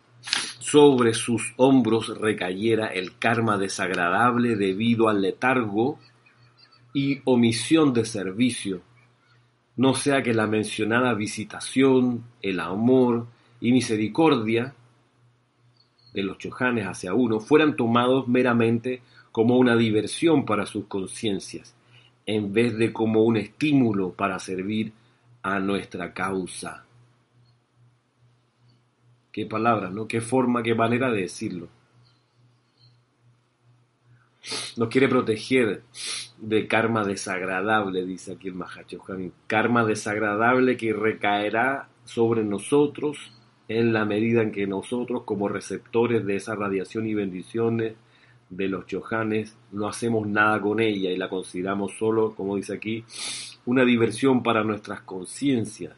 [0.60, 6.00] sobre sus hombros recayera el karma desagradable debido al letargo
[6.93, 8.82] y omisión de servicio,
[9.76, 13.28] no sea que la mencionada visitación, el amor
[13.60, 14.74] y misericordia
[16.13, 21.76] de los chojanes hacia uno fueran tomados meramente como una diversión para sus conciencias,
[22.25, 24.93] en vez de como un estímulo para servir
[25.41, 26.86] a nuestra causa.
[29.31, 30.07] Qué palabra, ¿no?
[30.07, 31.67] Qué forma, qué manera de decirlo.
[34.77, 35.83] Nos quiere proteger
[36.38, 39.31] de karma desagradable, dice aquí el Mahachohan.
[39.47, 43.31] Karma desagradable que recaerá sobre nosotros
[43.67, 47.93] en la medida en que nosotros, como receptores de esa radiación y bendiciones
[48.56, 53.04] de los chojanes, no hacemos nada con ella y la consideramos solo, como dice aquí,
[53.66, 55.96] una diversión para nuestras conciencias.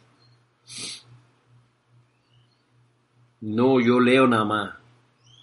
[3.41, 4.76] No, yo leo nada más.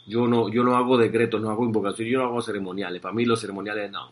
[0.06, 3.00] Yo no, yo no hago decretos, no hago invocaciones, yo no hago ceremoniales.
[3.00, 4.10] Para mí los ceremoniales no.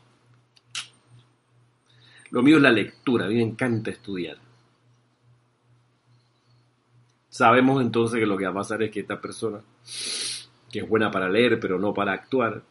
[2.31, 4.37] Lo mío es la lectura, a mí me encanta estudiar.
[7.29, 9.61] Sabemos entonces que lo que va a pasar es que esta persona,
[10.71, 12.63] que es buena para leer pero no para actuar,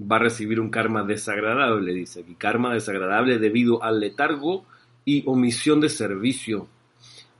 [0.00, 2.34] va a recibir un karma desagradable, dice aquí.
[2.34, 4.64] Karma desagradable debido al letargo
[5.04, 6.68] y omisión de servicio.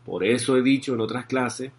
[0.04, 1.72] Por eso he dicho en otras clases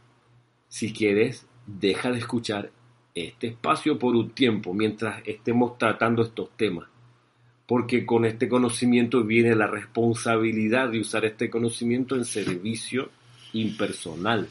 [0.74, 2.72] si quieres, deja de escuchar
[3.14, 6.90] este espacio por un tiempo mientras estemos tratando estos temas,
[7.68, 13.12] porque con este conocimiento viene la responsabilidad de usar este conocimiento en servicio
[13.54, 14.50] impersonal,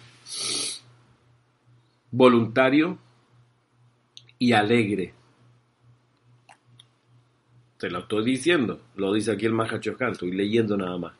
[2.12, 2.98] voluntario
[4.38, 5.14] y alegre.
[7.82, 11.14] Te lo estoy diciendo, lo dice aquí el Mahachohan, estoy leyendo nada más.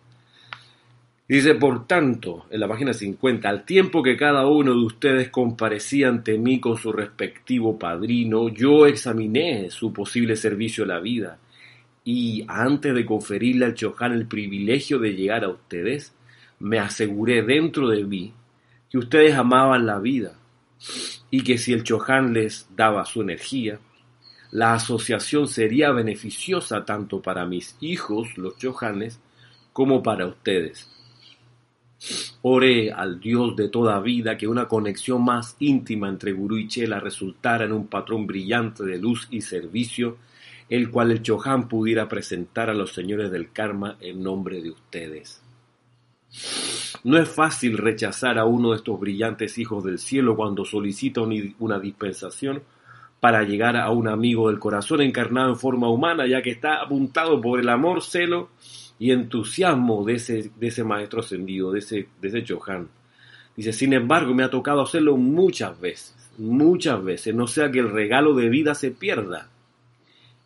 [1.26, 6.06] Dice, por tanto, en la página 50, al tiempo que cada uno de ustedes comparecía
[6.06, 11.36] ante mí con su respectivo padrino, yo examiné su posible servicio a la vida.
[12.04, 16.14] Y antes de conferirle al Chohan el privilegio de llegar a ustedes,
[16.60, 18.32] me aseguré dentro de mí
[18.88, 20.38] que ustedes amaban la vida
[21.28, 23.80] y que si el Chohan les daba su energía,
[24.52, 29.18] la asociación sería beneficiosa tanto para mis hijos, los Chohanes,
[29.72, 30.90] como para ustedes.
[32.42, 37.00] Oré al Dios de toda vida que una conexión más íntima entre Gurú y Chela
[37.00, 40.18] resultara en un patrón brillante de luz y servicio,
[40.68, 45.40] el cual el Chohan pudiera presentar a los señores del karma en nombre de ustedes.
[47.04, 51.78] No es fácil rechazar a uno de estos brillantes hijos del cielo cuando solicita una
[51.78, 52.62] dispensación
[53.22, 57.40] para llegar a un amigo del corazón encarnado en forma humana, ya que está apuntado
[57.40, 58.50] por el amor, celo
[58.98, 62.88] y entusiasmo de ese, de ese maestro ascendido, de ese, de ese Chohan.
[63.56, 67.92] Dice, sin embargo, me ha tocado hacerlo muchas veces, muchas veces, no sea que el
[67.92, 69.50] regalo de vida se pierda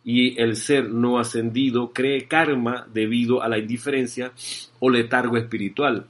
[0.03, 4.33] y el ser no ascendido cree karma debido a la indiferencia
[4.77, 6.05] o letargo espiritual.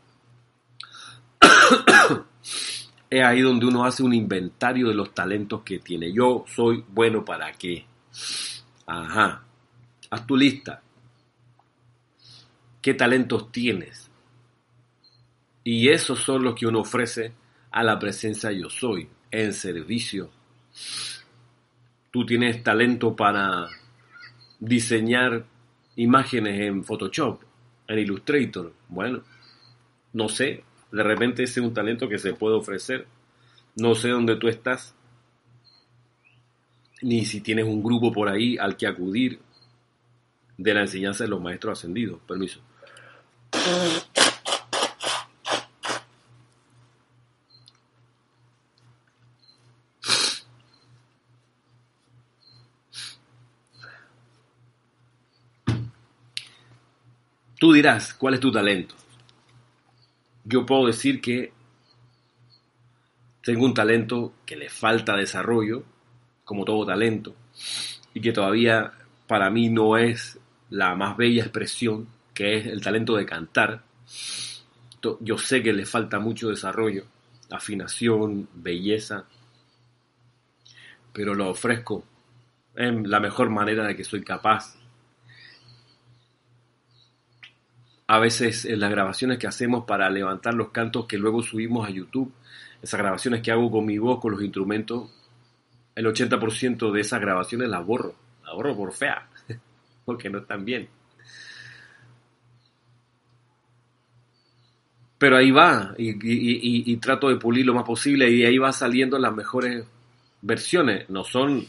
[3.10, 6.12] es ahí donde uno hace un inventario de los talentos que tiene.
[6.12, 7.86] Yo soy bueno para qué.
[8.86, 9.44] Ajá.
[10.10, 10.82] Haz tu lista
[12.88, 14.10] qué talentos tienes.
[15.66, 17.34] Y esos son los que uno ofrece
[17.70, 20.30] a la presencia yo soy, en servicio.
[22.10, 23.68] Tú tienes talento para
[24.58, 25.46] diseñar
[25.98, 27.42] imágenes en Photoshop,
[27.90, 28.74] en Illustrator.
[28.88, 29.22] Bueno,
[30.14, 33.08] no sé, de repente ese es un talento que se puede ofrecer.
[33.76, 34.96] No sé dónde tú estás,
[37.02, 39.40] ni si tienes un grupo por ahí al que acudir
[40.58, 42.20] de la enseñanza de los maestros ascendidos.
[42.28, 42.60] Permiso.
[57.60, 58.94] Tú dirás, ¿cuál es tu talento?
[60.50, 61.52] Yo puedo decir que
[63.44, 65.84] tengo un talento que le falta desarrollo,
[66.46, 67.36] como todo talento,
[68.14, 68.94] y que todavía
[69.28, 73.84] para mí no es la más bella expresión que es el talento de cantar.
[75.20, 77.06] Yo sé que le falta mucho desarrollo,
[77.50, 79.26] afinación, belleza,
[81.12, 82.06] pero lo ofrezco
[82.74, 84.78] en la mejor manera de que soy capaz.
[88.08, 91.92] A veces en las grabaciones que hacemos para levantar los cantos que luego subimos a
[91.92, 92.32] YouTube,
[92.82, 95.12] esas grabaciones que hago con mi voz, con los instrumentos,
[95.96, 98.16] el 80% de esas grabaciones las borro,
[98.46, 99.28] las borro por fea,
[100.06, 100.88] porque no están bien.
[105.18, 109.34] pero ahí va y, trato de pulir lo más posible y ahí va saliendo las
[109.34, 109.86] mejores
[110.42, 111.10] versiones.
[111.10, 111.66] No son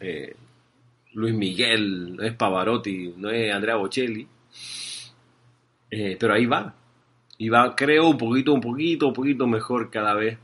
[0.00, 0.34] eh,
[1.14, 4.26] Luis Miguel, no es Pavarotti, no es Andrea Bocelli,
[5.92, 6.74] eh, pero ahí va.
[7.38, 10.38] Y va, creo, un poquito, un poquito, un poquito mejor cada vez,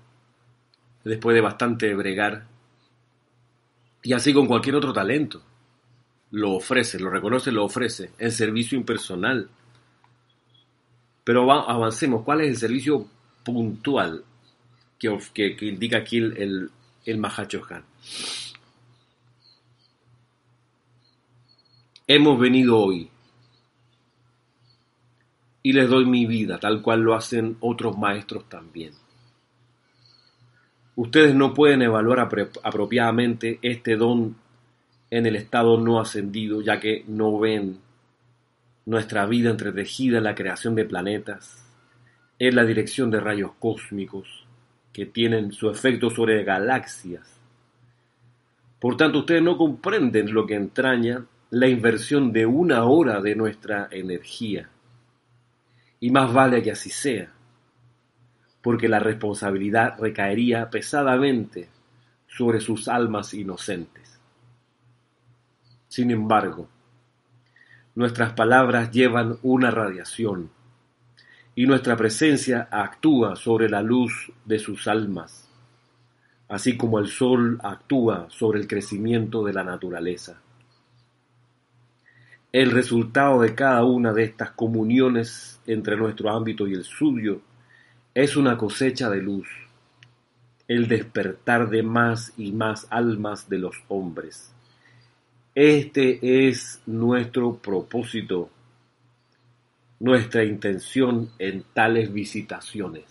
[1.02, 2.46] después de bastante bregar.
[4.04, 5.42] Y así con cualquier otro talento.
[6.30, 9.50] Lo ofrece, lo reconoce, lo ofrece, en servicio impersonal
[11.28, 12.24] pero avancemos.
[12.24, 13.06] ¿Cuál es el servicio
[13.44, 14.24] puntual
[14.98, 16.70] que, indica aquí el, el,
[17.04, 17.20] el?
[22.06, 23.10] Hemos venido hoy
[25.62, 28.92] y les doy mi vida, tal cual lo hacen otros maestros también.
[30.96, 32.28] Ustedes no pueden evaluar
[32.62, 34.36] apropiadamente este don
[35.10, 37.78] en el estado no ascendido, ya que no ven
[38.84, 41.64] nuestra vida entretejida en la creación de planetas,
[42.38, 44.46] en la dirección de rayos cósmicos
[44.92, 47.38] que tienen su efecto sobre galaxias.
[48.80, 53.88] Por tanto, ustedes no comprenden lo que entraña la inversión de una hora de nuestra
[53.90, 54.68] energía.
[56.00, 57.32] Y más vale que así sea,
[58.62, 61.68] porque la responsabilidad recaería pesadamente
[62.26, 64.18] sobre sus almas inocentes.
[65.88, 66.68] Sin embargo,
[67.98, 70.50] Nuestras palabras llevan una radiación
[71.56, 75.50] y nuestra presencia actúa sobre la luz de sus almas,
[76.48, 80.40] así como el sol actúa sobre el crecimiento de la naturaleza.
[82.52, 87.40] El resultado de cada una de estas comuniones entre nuestro ámbito y el suyo
[88.14, 89.48] es una cosecha de luz,
[90.66, 94.54] el despertar de más y más almas de los hombres
[95.60, 98.48] este es nuestro propósito,
[99.98, 103.06] nuestra intención en tales visitaciones.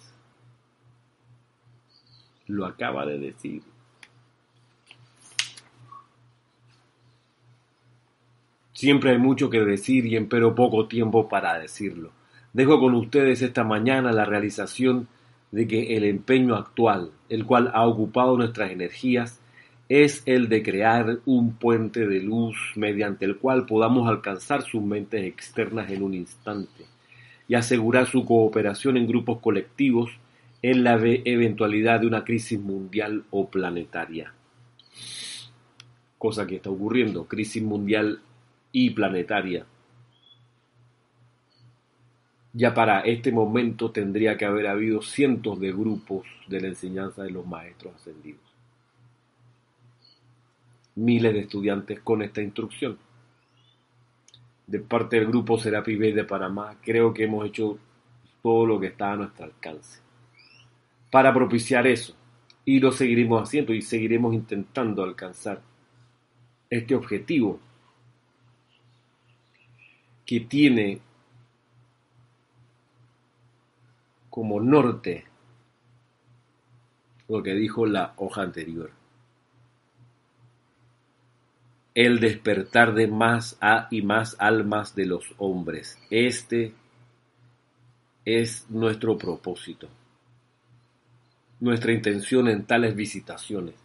[2.45, 3.63] Lo acaba de decir.
[8.77, 12.11] Siempre hay mucho que decir y empero poco tiempo para decirlo.
[12.53, 15.07] Dejo con ustedes esta mañana la realización
[15.51, 19.41] de que el empeño actual, el cual ha ocupado nuestras energías,
[19.89, 25.25] es el de crear un puente de luz mediante el cual podamos alcanzar sus mentes
[25.25, 26.85] externas en un instante,
[27.47, 30.11] y asegurar su cooperación en grupos colectivos
[30.61, 34.33] en la eventualidad de una crisis mundial o planetaria.
[36.19, 38.21] Cosa que está ocurriendo, crisis mundial
[38.71, 39.65] y planetaria.
[42.53, 47.31] Ya para este momento tendría que haber habido cientos de grupos de la enseñanza de
[47.31, 48.41] los maestros ascendidos.
[50.95, 52.97] Miles de estudiantes con esta instrucción.
[54.65, 57.77] De parte del grupo Serapi B de Panamá, creo que hemos hecho
[58.41, 60.07] todo lo que está a nuestro alcance
[61.11, 62.15] para propiciar eso.
[62.65, 65.61] Y lo seguiremos haciendo y seguiremos intentando alcanzar
[66.69, 67.59] este objetivo
[70.27, 71.01] que tiene
[74.29, 75.25] como norte
[77.27, 78.91] lo que dijo la hoja anterior.
[81.95, 85.97] El despertar de más a y más almas de los hombres.
[86.11, 86.75] Este
[88.23, 89.89] es nuestro propósito
[91.59, 93.75] nuestra intención en tales visitaciones.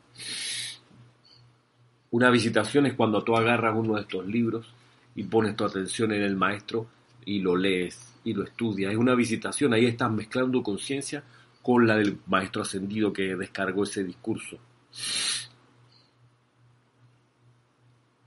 [2.11, 4.73] Una visitación es cuando tú agarras uno de estos libros
[5.15, 6.87] y pones tu atención en el maestro
[7.25, 8.93] y lo lees y lo estudias.
[8.93, 11.23] Es una visitación, ahí estás mezclando conciencia
[11.63, 14.59] con la del maestro ascendido que descargó ese discurso.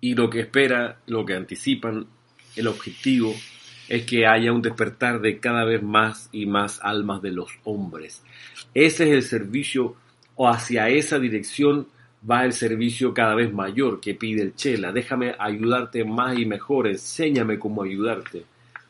[0.01, 2.07] Y lo que espera, lo que anticipan,
[2.55, 3.33] el objetivo
[3.89, 8.23] es que haya un despertar de cada vez más y más almas de los hombres.
[8.73, 9.95] Ese es el servicio,
[10.35, 11.87] o hacia esa dirección
[12.29, 14.91] va el servicio cada vez mayor que pide el Chela.
[14.91, 18.45] Déjame ayudarte más y mejor, enséñame cómo ayudarte,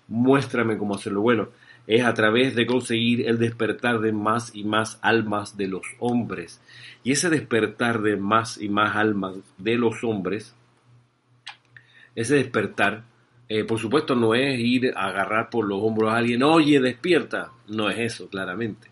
[0.07, 1.21] muéstrame cómo hacerlo.
[1.21, 1.49] Bueno,
[1.87, 6.61] es a través de conseguir el despertar de más y más almas de los hombres.
[7.03, 10.55] Y ese despertar de más y más almas de los hombres,
[12.15, 13.03] ese despertar
[13.47, 17.51] eh, por supuesto, no es ir a agarrar por los hombros a alguien, oye, despierta.
[17.67, 18.87] No es eso, claramente.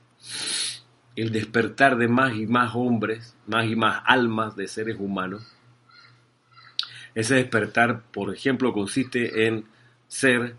[1.16, 5.56] El despertar de más y más hombres, más y más almas de seres humanos.
[7.14, 9.66] Ese despertar, por ejemplo, consiste en
[10.08, 10.56] ser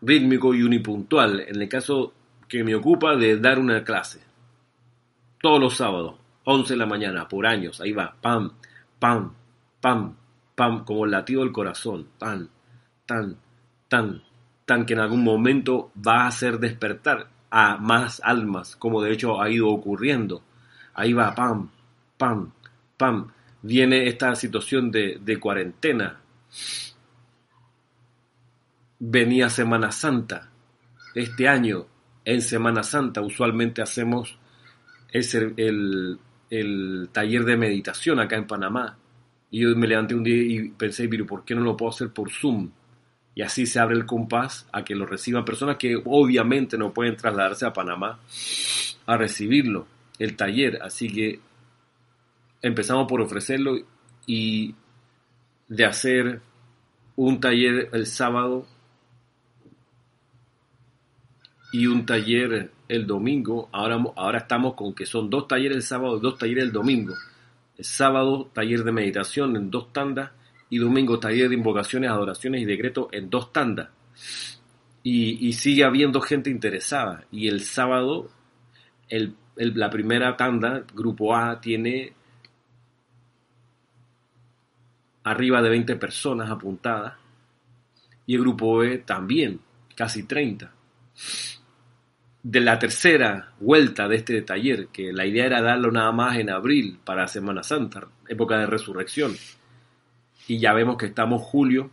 [0.00, 1.40] rítmico y unipuntual.
[1.40, 2.14] En el caso
[2.48, 4.20] que me ocupa de dar una clase.
[5.40, 7.80] Todos los sábados, 11 de la mañana, por años.
[7.80, 8.52] Ahí va, pam,
[8.98, 9.32] pam,
[9.80, 10.16] pam,
[10.54, 12.08] pam, como el latido del corazón.
[12.18, 12.48] Pam,
[13.06, 13.36] tan,
[13.88, 14.22] tan,
[14.64, 19.40] tan que en algún momento va a hacer despertar a más almas, como de hecho
[19.40, 20.42] ha ido ocurriendo.
[20.94, 21.68] Ahí va, pam,
[22.16, 22.50] pam,
[22.96, 23.30] pam.
[23.60, 26.18] Viene esta situación de, de cuarentena.
[28.98, 30.48] Venía Semana Santa.
[31.14, 31.84] Este año,
[32.24, 34.38] en Semana Santa, usualmente hacemos
[35.12, 38.96] el, el, el taller de meditación acá en Panamá.
[39.50, 42.08] Y yo me levanté un día y pensé, pero ¿por qué no lo puedo hacer
[42.14, 42.70] por Zoom?
[43.34, 47.16] Y así se abre el compás a que lo reciban personas que obviamente no pueden
[47.16, 48.18] trasladarse a Panamá
[49.06, 49.86] a recibirlo,
[50.18, 50.80] el taller.
[50.82, 51.40] Así que
[52.60, 53.78] empezamos por ofrecerlo
[54.26, 54.74] y
[55.68, 56.40] de hacer
[57.16, 58.66] un taller el sábado
[61.72, 63.70] y un taller el domingo.
[63.72, 67.14] Ahora, ahora estamos con que son dos talleres el sábado dos talleres el domingo.
[67.78, 70.32] El sábado, taller de meditación en dos tandas
[70.72, 73.90] y domingo taller de invocaciones, adoraciones y decretos en dos tandas.
[75.02, 77.26] Y, sigue habiendo gente interesada.
[77.30, 78.30] Y el sábado,
[79.06, 82.14] el, la primera tanda, grupo A, tiene
[85.24, 87.18] arriba de 20 personas apuntadas.
[88.24, 89.60] Y el grupo B también,
[89.94, 90.72] casi 30.
[92.44, 96.48] De la tercera vuelta de este taller, que la idea era darlo nada más en
[96.48, 99.34] abril para Semana Santa, época de resurrección
[100.48, 101.90] y ya vemos que estamos julio,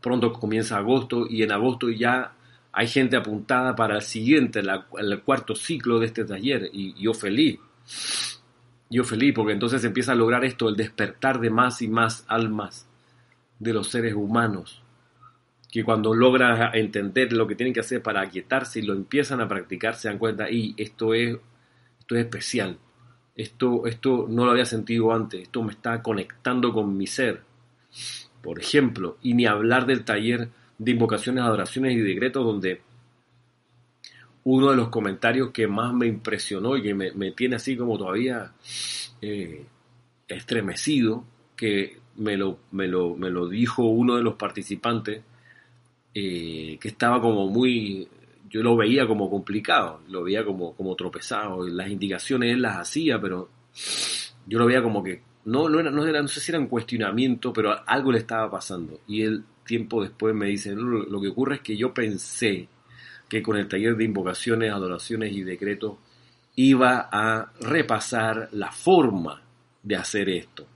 [0.00, 2.32] pronto comienza agosto y en agosto ya
[2.72, 7.58] hay gente apuntada para el siguiente, el cuarto ciclo de este taller y yo feliz.
[8.88, 12.86] Yo feliz porque entonces empieza a lograr esto, el despertar de más y más almas
[13.58, 14.82] de los seres humanos,
[15.70, 19.48] que cuando logran entender lo que tienen que hacer para aquietarse y lo empiezan a
[19.48, 21.36] practicar, se dan cuenta, y esto es,
[21.98, 22.78] esto es especial,
[23.36, 27.42] esto, esto no lo había sentido antes, esto me está conectando con mi ser.
[28.42, 32.80] Por ejemplo, y ni hablar del taller de invocaciones, adoraciones y decretos, donde
[34.44, 38.52] uno de los comentarios que más me impresionó y que me, tiene así como todavía
[39.20, 39.66] eh,
[40.28, 41.24] estremecido,
[41.56, 45.22] que me lo, me, lo, me lo, dijo uno de los participantes,
[46.14, 48.08] eh, que estaba como muy
[48.48, 53.20] yo lo veía como complicado, lo veía como, como tropezado, las indicaciones él las hacía,
[53.20, 53.48] pero
[54.46, 56.66] yo lo veía como que no, no, era, no, era, no sé si era un
[56.66, 59.00] cuestionamiento, pero algo le estaba pasando.
[59.06, 62.68] Y él tiempo después me dice, lo, que ocurre es que yo pensé
[63.28, 65.96] que con el taller de invocaciones, adoraciones y decretos
[66.54, 69.42] iba a repasar la forma
[69.82, 70.66] de hacer esto.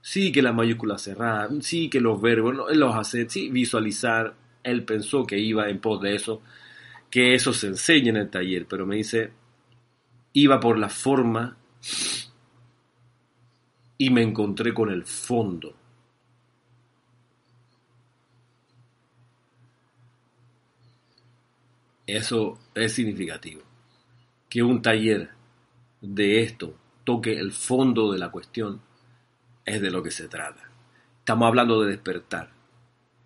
[0.00, 4.34] Sí que la mayúscula cerrada, sí que los verbos, los hacer, sí visualizar.
[4.62, 6.42] Él pensó que iba en pos de eso,
[7.10, 9.32] que eso se enseña en el taller, pero me dice,
[10.32, 11.56] iba por la forma
[13.96, 15.74] y me encontré con el fondo.
[22.06, 23.62] Eso es significativo.
[24.48, 25.30] Que un taller
[26.00, 28.80] de esto toque el fondo de la cuestión
[29.64, 30.70] es de lo que se trata.
[31.18, 32.50] Estamos hablando de despertar.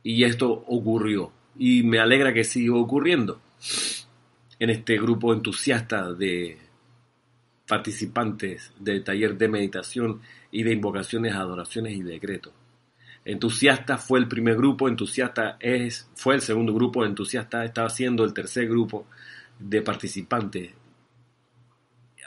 [0.03, 1.33] Y esto ocurrió.
[1.57, 3.41] Y me alegra que siga ocurriendo
[4.58, 6.58] en este grupo entusiasta de
[7.66, 12.52] participantes del taller de meditación y de invocaciones, adoraciones y decretos.
[13.24, 18.34] Entusiasta fue el primer grupo, entusiasta es, fue el segundo grupo, entusiasta estaba siendo el
[18.34, 19.06] tercer grupo
[19.58, 20.72] de participantes,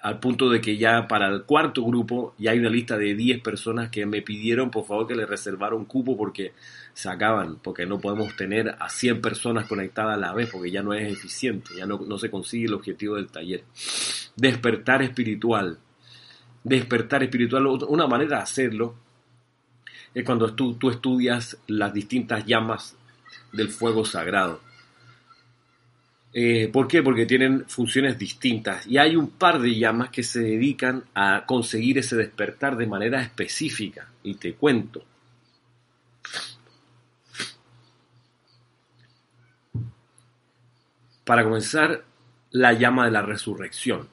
[0.05, 3.41] al punto de que ya para el cuarto grupo ya hay una lista de 10
[3.41, 6.53] personas que me pidieron por favor que le reservara un cupo porque
[6.93, 10.83] se acaban, porque no podemos tener a 100 personas conectadas a la vez, porque ya
[10.83, 13.63] no es eficiente, ya no, no se consigue el objetivo del taller.
[14.35, 15.79] Despertar espiritual.
[16.63, 18.93] Despertar espiritual, una manera de hacerlo
[20.13, 22.95] es cuando tú, tú estudias las distintas llamas
[23.53, 24.61] del fuego sagrado.
[26.37, 27.01] Eh, ¿Por qué?
[27.01, 31.97] Porque tienen funciones distintas y hay un par de llamas que se dedican a conseguir
[31.97, 34.09] ese despertar de manera específica.
[34.21, 35.01] Y te cuento.
[41.23, 42.03] Para comenzar,
[42.51, 44.09] la llama de la resurrección.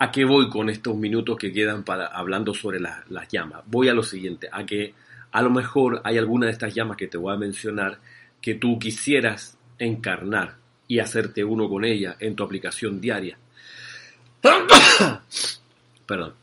[0.00, 3.62] ¿A qué voy con estos minutos que quedan para hablando sobre las llamas?
[3.64, 4.92] Voy a lo siguiente, a que
[5.32, 8.00] a lo mejor hay alguna de estas llamas que te voy a mencionar
[8.42, 10.54] que tú quisieras encarnar
[10.86, 13.36] y hacerte uno con ella en tu aplicación diaria.
[16.06, 16.34] Perdón.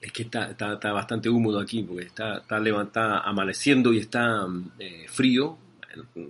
[0.00, 4.46] Es que está, está, bastante húmedo aquí porque está, está levantada, amaneciendo y está
[4.78, 5.58] eh, frío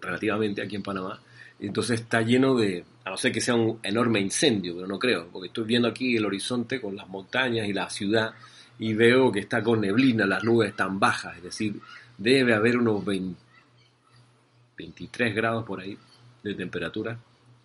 [0.00, 1.20] relativamente aquí en Panamá.
[1.60, 5.28] Entonces está lleno de, a no ser que sea un enorme incendio, pero no creo,
[5.30, 8.32] porque estoy viendo aquí el horizonte con las montañas y la ciudad
[8.78, 11.78] y veo que está con neblina, las nubes están bajas, es decir,
[12.16, 15.98] debe haber unos 23 grados por ahí
[16.42, 17.18] de temperatura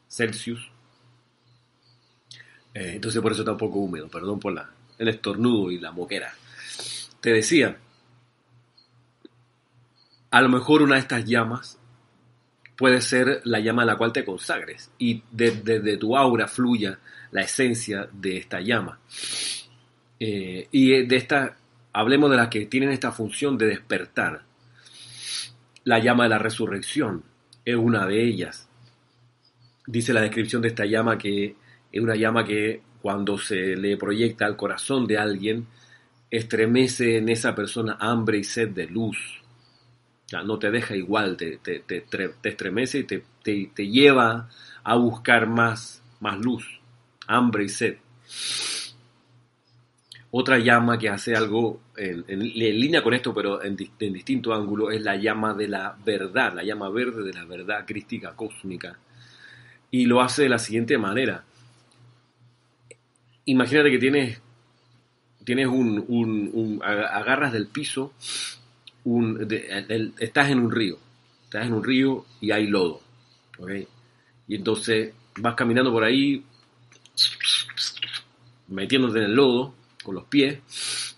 [0.08, 0.70] Celsius.
[2.74, 5.92] Eh, entonces por eso está un poco húmedo, perdón por la, el estornudo y la
[5.92, 6.34] moquera.
[7.22, 7.78] Te decía,
[10.32, 11.80] a lo mejor una de estas llamas
[12.76, 17.00] puede ser la llama a la cual te consagres y desde tu aura fluya
[17.32, 19.00] la esencia de esta llama.
[20.20, 21.58] Eh, y de esta,
[21.92, 24.44] hablemos de las que tienen esta función de despertar.
[25.86, 27.24] La llama de la resurrección
[27.66, 28.68] es una de ellas.
[29.86, 31.56] Dice la descripción de esta llama que
[31.92, 35.68] es una llama que cuando se le proyecta al corazón de alguien,
[36.32, 39.44] estremece en esa persona hambre y sed de luz
[40.42, 42.06] no te deja igual, te, te,
[42.44, 44.50] estremece y te, lleva
[44.84, 46.66] a buscar más, más luz,
[47.28, 47.98] hambre y sed.
[50.36, 55.16] Otra llama que hace algo en, línea con esto, pero en, distinto ángulo, es la
[55.16, 58.98] llama de la verdad, la llama verde de la verdad crística cósmica.
[59.92, 61.44] Y lo hace de la siguiente manera.
[63.46, 64.42] Imagínate que tienes,
[65.44, 68.12] tienes un, agarras del piso
[70.20, 70.98] estás en un río,
[71.44, 73.02] estás en un río y hay lodo,
[74.48, 76.44] Y entonces vas caminando por ahí,
[78.68, 80.60] metiéndote en el lodo con los pies,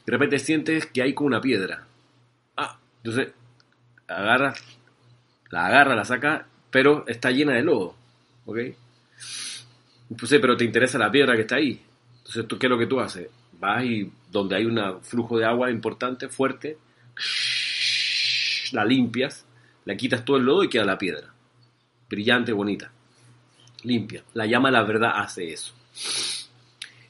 [0.06, 1.88] de repente sientes que hay como una piedra.
[2.56, 3.34] Ah, entonces
[4.08, 4.64] agarras,
[5.50, 7.96] la agarra, la saca, pero está llena de lodo,
[8.46, 8.58] ¿ok?
[10.10, 11.82] Entonces, pero te interesa la piedra que está ahí.
[12.18, 13.30] Entonces, ¿tú qué es lo que tú haces?
[13.60, 16.78] Vas y donde hay un flujo de agua importante, fuerte,
[18.72, 19.46] la limpias,
[19.86, 21.34] la quitas todo el lodo y queda la piedra.
[22.10, 22.92] Brillante, bonita.
[23.84, 24.24] Limpia.
[24.34, 25.74] La llama la verdad hace eso.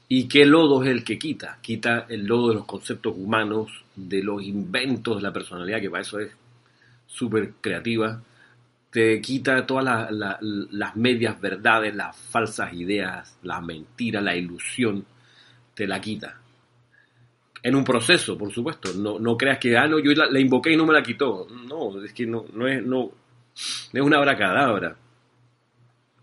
[0.07, 1.57] ¿Y qué lodo es el que quita?
[1.61, 6.01] Quita el lodo de los conceptos humanos, de los inventos de la personalidad, que para
[6.01, 6.31] eso es
[7.07, 8.21] súper creativa.
[8.91, 15.05] Te quita todas las medias verdades, las falsas ideas, la mentira, la ilusión.
[15.73, 16.39] Te la quita
[17.65, 18.93] en un proceso, por supuesto.
[18.93, 21.47] No, no creas que, ah, no, yo la, invoqué y no me la quitó.
[21.67, 23.09] No, es que no, no, es, no,
[23.91, 24.95] es una abracadabra.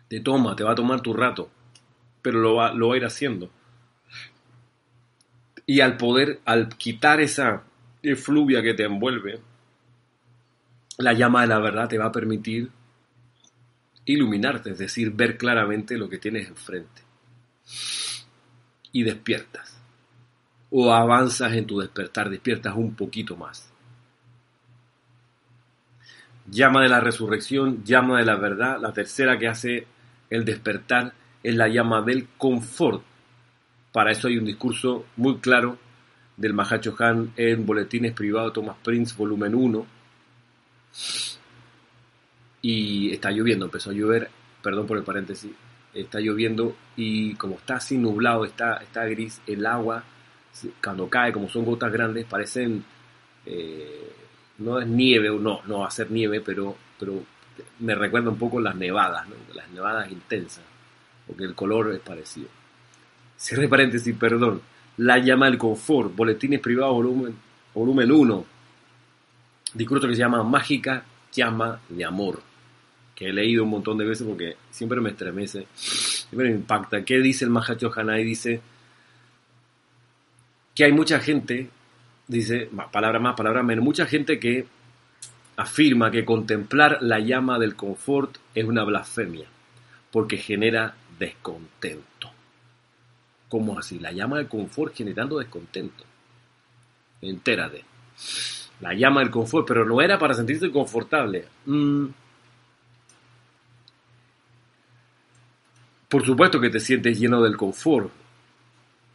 [0.07, 1.51] Te toma, te va a tomar tu rato,
[2.23, 3.51] pero lo va, lo va a ir haciendo.
[5.67, 7.63] Y al poder, al quitar esa
[8.03, 9.41] efluvia que te envuelve,
[10.99, 12.71] la llama de la verdad te va a permitir
[14.05, 17.03] iluminarte, es decir, ver claramente lo que tienes enfrente.
[18.93, 19.81] Y despiertas.
[20.71, 23.71] O avanzas en tu despertar, despiertas un poquito más.
[26.51, 28.79] Llama de la resurrección, llama de la verdad.
[28.81, 29.87] La tercera que hace
[30.29, 33.03] el despertar es la llama del confort.
[33.93, 35.79] Para eso hay un discurso muy claro
[36.37, 39.87] del Mahacho Han en Boletines Privados Thomas Prince, volumen 1.
[42.63, 44.31] Y está lloviendo, empezó a llover,
[44.63, 45.51] perdón por el paréntesis,
[45.93, 50.05] está lloviendo y como está así nublado, está, está gris, el agua,
[50.83, 52.85] cuando cae, como son gotas grandes, parecen,
[53.45, 54.13] eh,
[54.59, 57.23] no es nieve, no, no va a ser nieve, pero, pero
[57.81, 60.65] me recuerda un poco las nevadas, las nevadas intensas,
[61.27, 62.49] porque el color es parecido.
[63.43, 64.63] Cierre paréntesis, perdón
[64.99, 67.35] la llama del confort, Boletines Privados, volumen,
[67.75, 68.47] volumen 1.
[69.75, 72.41] Discurso que se llama Mágica Llama de Amor,
[73.15, 77.05] que he leído un montón de veces porque siempre me estremece, siempre me impacta.
[77.05, 78.23] ¿Qué dice el Mahacho Hanai?
[78.23, 78.61] Dice
[80.75, 81.69] que hay mucha gente,
[82.29, 84.67] dice, palabra más, palabra menos, mucha gente que
[85.57, 89.47] afirma que contemplar la llama del confort es una blasfemia,
[90.13, 92.12] porque genera descontento.
[93.53, 93.99] ¿Cómo así?
[93.99, 96.05] La llama del confort generando descontento.
[97.21, 97.85] Entérate.
[98.81, 101.45] La llama del confort, pero no era para sentirse confortable.
[101.67, 102.07] Mm.
[106.09, 108.11] Por supuesto que te sientes lleno del confort,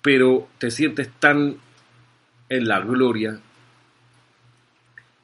[0.04, 1.58] pero te sientes tan
[2.48, 3.40] en la gloria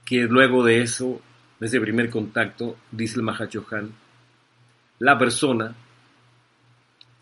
[0.05, 1.21] que luego de eso,
[1.59, 3.93] de ese primer contacto, dice el Mahachohan,
[4.97, 5.75] la persona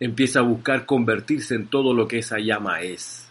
[0.02, 3.30] empieza a buscar convertirse en todo lo que esa llama es.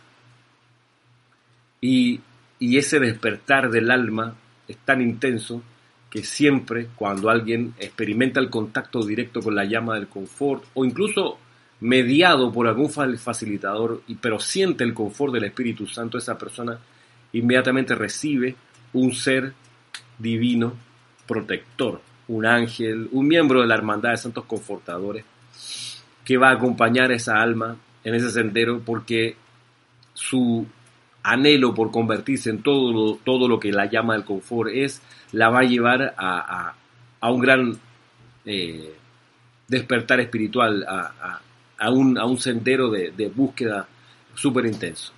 [1.82, 2.20] Y,
[2.60, 4.34] ese despertar del alma
[4.68, 5.62] es tan intenso
[6.10, 11.38] que siempre cuando alguien experimenta el contacto directo con la llama del confort o incluso
[11.80, 16.78] mediado por algún facilitador, pero siente el confort del Espíritu Santo, esa persona
[17.32, 18.54] inmediatamente recibe
[18.92, 19.54] un ser
[20.18, 20.74] divino
[21.26, 25.24] protector, un ángel, un miembro de la hermandad de santos confortadores
[26.24, 29.36] que va a acompañar a esa alma en ese sendero porque
[30.14, 30.66] su
[31.22, 35.02] anhelo por convertirse en todo lo, todo lo que la llama del confort es,
[35.32, 36.74] la va a llevar a,
[37.22, 37.78] un gran
[38.44, 38.94] eh,
[39.68, 43.86] despertar espiritual, a, un, a un, sendero de, de búsqueda
[44.34, 45.12] súper intenso.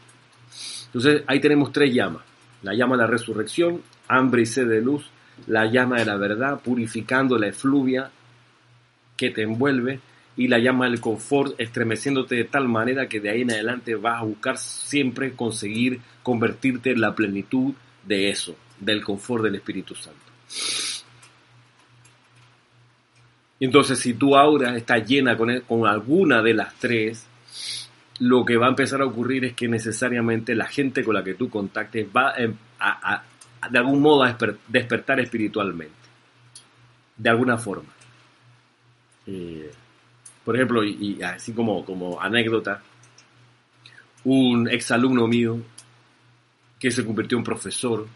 [0.86, 2.22] Entonces ahí tenemos tres llamas.
[2.62, 5.08] La llama de la resurrección, hambre y sed de luz,
[5.46, 8.10] la llama de la verdad, purificando la efluvia
[9.16, 10.00] que te envuelve,
[10.36, 14.20] y la llama del confort, estremeciéndote de tal manera que de ahí en adelante vas
[14.20, 17.74] a buscar siempre conseguir convertirte en la plenitud
[18.04, 20.20] de eso, del confort del Espíritu Santo.
[23.60, 27.26] Entonces, si tu aura está llena con, con alguna de las tres,
[28.18, 31.34] lo que va a empezar a ocurrir es que necesariamente la gente con la que
[31.34, 34.36] tú contactes va de algún modo a
[34.68, 35.94] despertar espiritualmente,
[37.16, 37.90] de alguna forma.
[39.26, 39.70] Eh,
[40.44, 42.82] por ejemplo, y, así como, como anécdota,
[44.24, 45.58] un exalumno mío
[46.78, 48.08] que se convirtió en profesor,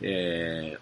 [0.00, 0.76] eh,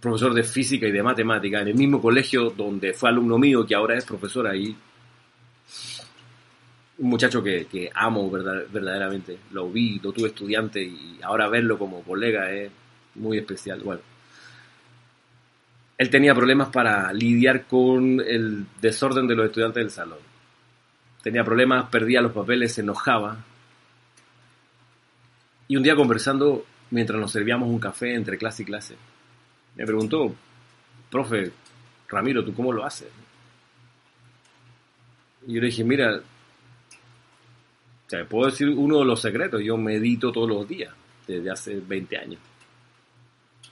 [0.00, 3.74] profesor de física y de matemática, en el mismo colegio donde fue alumno mío, que
[3.74, 4.76] ahora es profesor ahí.
[6.98, 9.38] Un muchacho que, amo verdaderamente.
[9.50, 12.70] Lo vi, lo tuve estudiante y ahora verlo como colega es
[13.16, 13.80] muy especial.
[13.80, 14.00] Bueno,
[15.98, 20.18] él tenía problemas para lidiar con el desorden de los estudiantes del salón.
[21.22, 23.38] Tenía problemas, perdía los papeles, se enojaba.
[25.68, 28.96] Y un día conversando, mientras nos servíamos un café entre clase y clase,
[29.74, 30.34] me preguntó,
[31.10, 31.50] profe,
[32.08, 33.08] Ramiro, ¿tú cómo lo haces?
[35.46, 36.20] Y yo le dije, mira,
[38.12, 40.94] o puedo decir uno de los secretos, yo medito todos los días,
[41.26, 42.40] desde hace 20 años.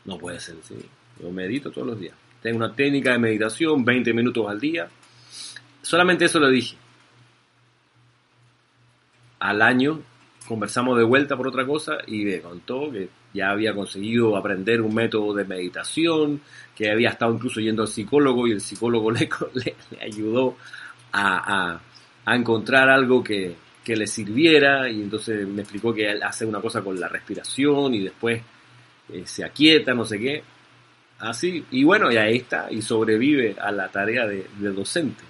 [0.05, 0.75] No puede ser, sí.
[1.21, 2.15] Yo medito todos los días.
[2.43, 4.89] Tengo una técnica de meditación, 20 minutos al día.
[5.83, 6.77] Solamente eso lo dije.
[9.39, 10.01] Al año
[10.47, 14.95] conversamos de vuelta por otra cosa y me contó que ya había conseguido aprender un
[14.95, 16.41] método de meditación,
[16.75, 19.29] que había estado incluso yendo al psicólogo y el psicólogo le,
[20.01, 20.57] ayudó
[21.13, 21.81] a,
[22.27, 26.83] encontrar algo que, que, le sirviera y entonces me explicó que él hace una cosa
[26.83, 28.43] con la respiración y después
[29.11, 30.43] eh, se aquieta, no sé qué.
[31.25, 35.25] Así, y bueno, y ahí está, y sobrevive a la tarea de, docente.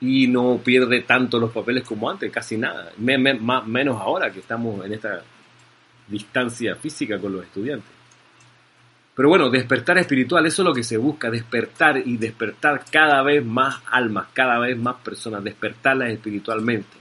[0.00, 2.92] Y no pierde tanto los papeles como antes, casi nada.
[2.98, 5.22] menos ahora que estamos en esta
[6.08, 7.90] distancia física con los estudiantes.
[9.14, 13.44] Pero bueno, despertar espiritual, eso es lo que se busca, despertar y despertar cada vez
[13.44, 16.96] más almas, cada vez más personas, despertarlas espiritualmente.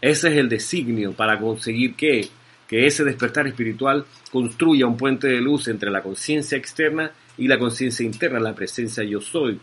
[0.00, 2.28] Ese es el designio para conseguir que,
[2.68, 7.58] que ese despertar espiritual construya un puente de luz entre la conciencia externa y la
[7.58, 9.60] conciencia interna, la presencia yo soy,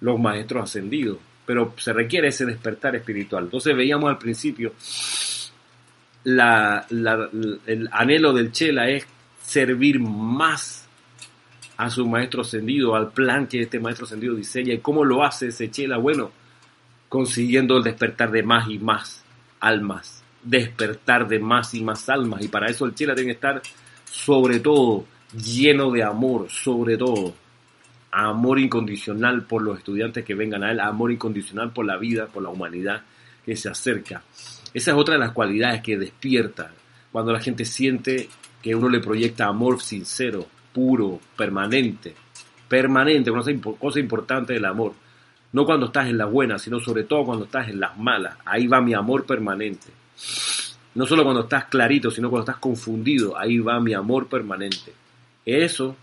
[0.00, 1.18] los maestros ascendidos.
[1.44, 3.44] Pero se requiere ese despertar espiritual.
[3.44, 4.72] Entonces veíamos al principio,
[6.24, 9.06] el anhelo del Chela es
[9.42, 10.86] servir más
[11.78, 14.74] a su maestro ascendido, al plan que este maestro ascendido diseña.
[14.74, 15.96] ¿Y cómo lo hace ese Chela?
[15.96, 16.32] Bueno,
[17.08, 19.24] consiguiendo el despertar de más y más
[19.60, 22.42] almas, despertar de más y más almas.
[22.42, 23.60] Y para eso el Chela tiene que estar
[24.04, 27.34] sobre todo lleno de amor, sobre todo
[28.10, 32.42] amor incondicional por los estudiantes que vengan a él, amor incondicional por la vida, por
[32.42, 33.02] la humanidad
[33.44, 34.22] que se acerca.
[34.72, 36.70] Esa es otra de las cualidades que despierta
[37.12, 38.28] cuando la gente siente
[38.62, 42.14] que uno le proyecta amor sincero, puro, permanente,
[42.68, 43.42] permanente, una
[43.78, 44.94] cosa importante del amor.
[45.52, 48.36] No cuando estás en las buenas, sino sobre todo cuando estás en las malas.
[48.44, 49.88] Ahí va mi amor permanente.
[50.94, 53.38] No solo cuando estás clarito, sino cuando estás confundido.
[53.38, 54.92] Ahí va mi amor permanente.
[55.44, 55.96] Eso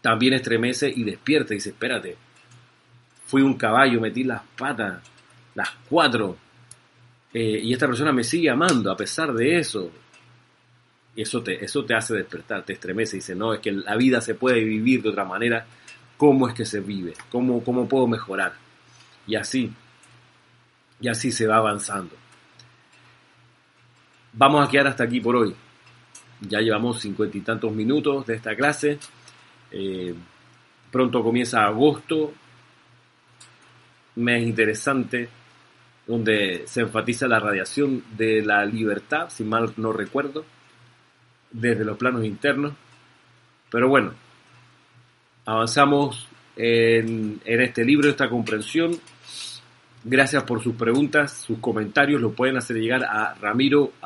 [0.00, 2.16] también estremece y despierta y dice, espérate,
[3.26, 5.02] fui un caballo, metí las patas,
[5.54, 6.36] las cuatro,
[7.32, 9.90] eh, y esta persona me sigue amando a pesar de eso.
[11.16, 14.20] Eso te, eso te hace despertar, te estremece y dice, no, es que la vida
[14.20, 15.66] se puede vivir de otra manera.
[16.16, 17.14] ¿Cómo es que se vive?
[17.30, 18.54] ¿Cómo, cómo puedo mejorar?
[19.26, 19.72] Y así,
[21.00, 22.14] y así se va avanzando.
[24.36, 25.54] Vamos a quedar hasta aquí por hoy.
[26.40, 28.98] Ya llevamos cincuenta y tantos minutos de esta clase.
[29.70, 30.12] Eh,
[30.90, 32.32] pronto comienza agosto,
[34.16, 35.28] mes interesante,
[36.04, 40.44] donde se enfatiza la radiación de la libertad, si mal no recuerdo,
[41.52, 42.72] desde los planos internos.
[43.70, 44.14] Pero bueno,
[45.44, 46.26] avanzamos
[46.56, 48.98] en, en este libro, esta comprensión.
[50.06, 53.98] Gracias por sus preguntas, sus comentarios, lo pueden hacer llegar a ramiro.com.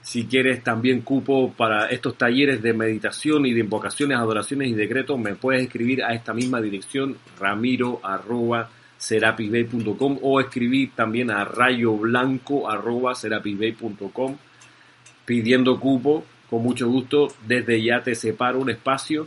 [0.00, 5.18] Si quieres también cupo para estos talleres de meditación y de invocaciones, adoraciones y decretos,
[5.18, 8.68] me puedes escribir a esta misma dirección, ramiro.com
[10.22, 14.36] o escribir también a rayoblanco.com
[15.24, 16.24] pidiendo cupo.
[16.48, 19.26] Con mucho gusto, desde ya te separo un espacio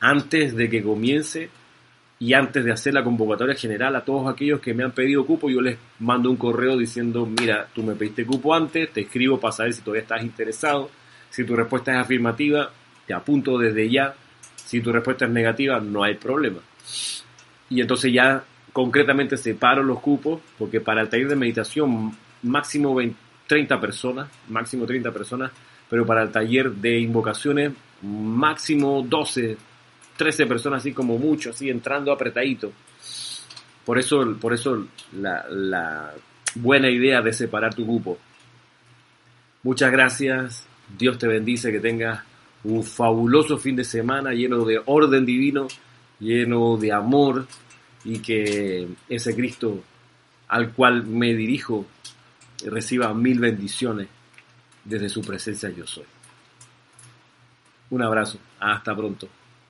[0.00, 1.48] antes de que comience
[2.22, 5.50] y antes de hacer la convocatoria general a todos aquellos que me han pedido cupo,
[5.50, 9.50] yo les mando un correo diciendo, mira, tú me pediste cupo antes, te escribo para
[9.50, 10.88] saber si todavía estás interesado.
[11.30, 12.70] Si tu respuesta es afirmativa,
[13.08, 14.14] te apunto desde ya.
[14.54, 16.60] Si tu respuesta es negativa, no hay problema.
[17.68, 23.00] Y entonces ya concretamente separo los cupos, porque para el taller de meditación máximo
[23.48, 25.50] 30 personas, máximo 30 personas,
[25.90, 29.56] pero para el taller de invocaciones máximo 12
[30.16, 32.72] 13 personas así como mucho, así entrando apretadito.
[33.84, 36.14] Por eso, por eso la, la
[36.54, 38.18] buena idea de separar tu grupo.
[39.62, 40.66] Muchas gracias,
[40.98, 42.20] Dios te bendice, que tengas
[42.64, 45.66] un fabuloso fin de semana lleno de orden divino,
[46.20, 47.46] lleno de amor
[48.04, 49.82] y que ese Cristo
[50.48, 51.86] al cual me dirijo
[52.66, 54.08] reciba mil bendiciones
[54.84, 56.04] desde su presencia yo soy.
[57.90, 59.28] Un abrazo, hasta pronto.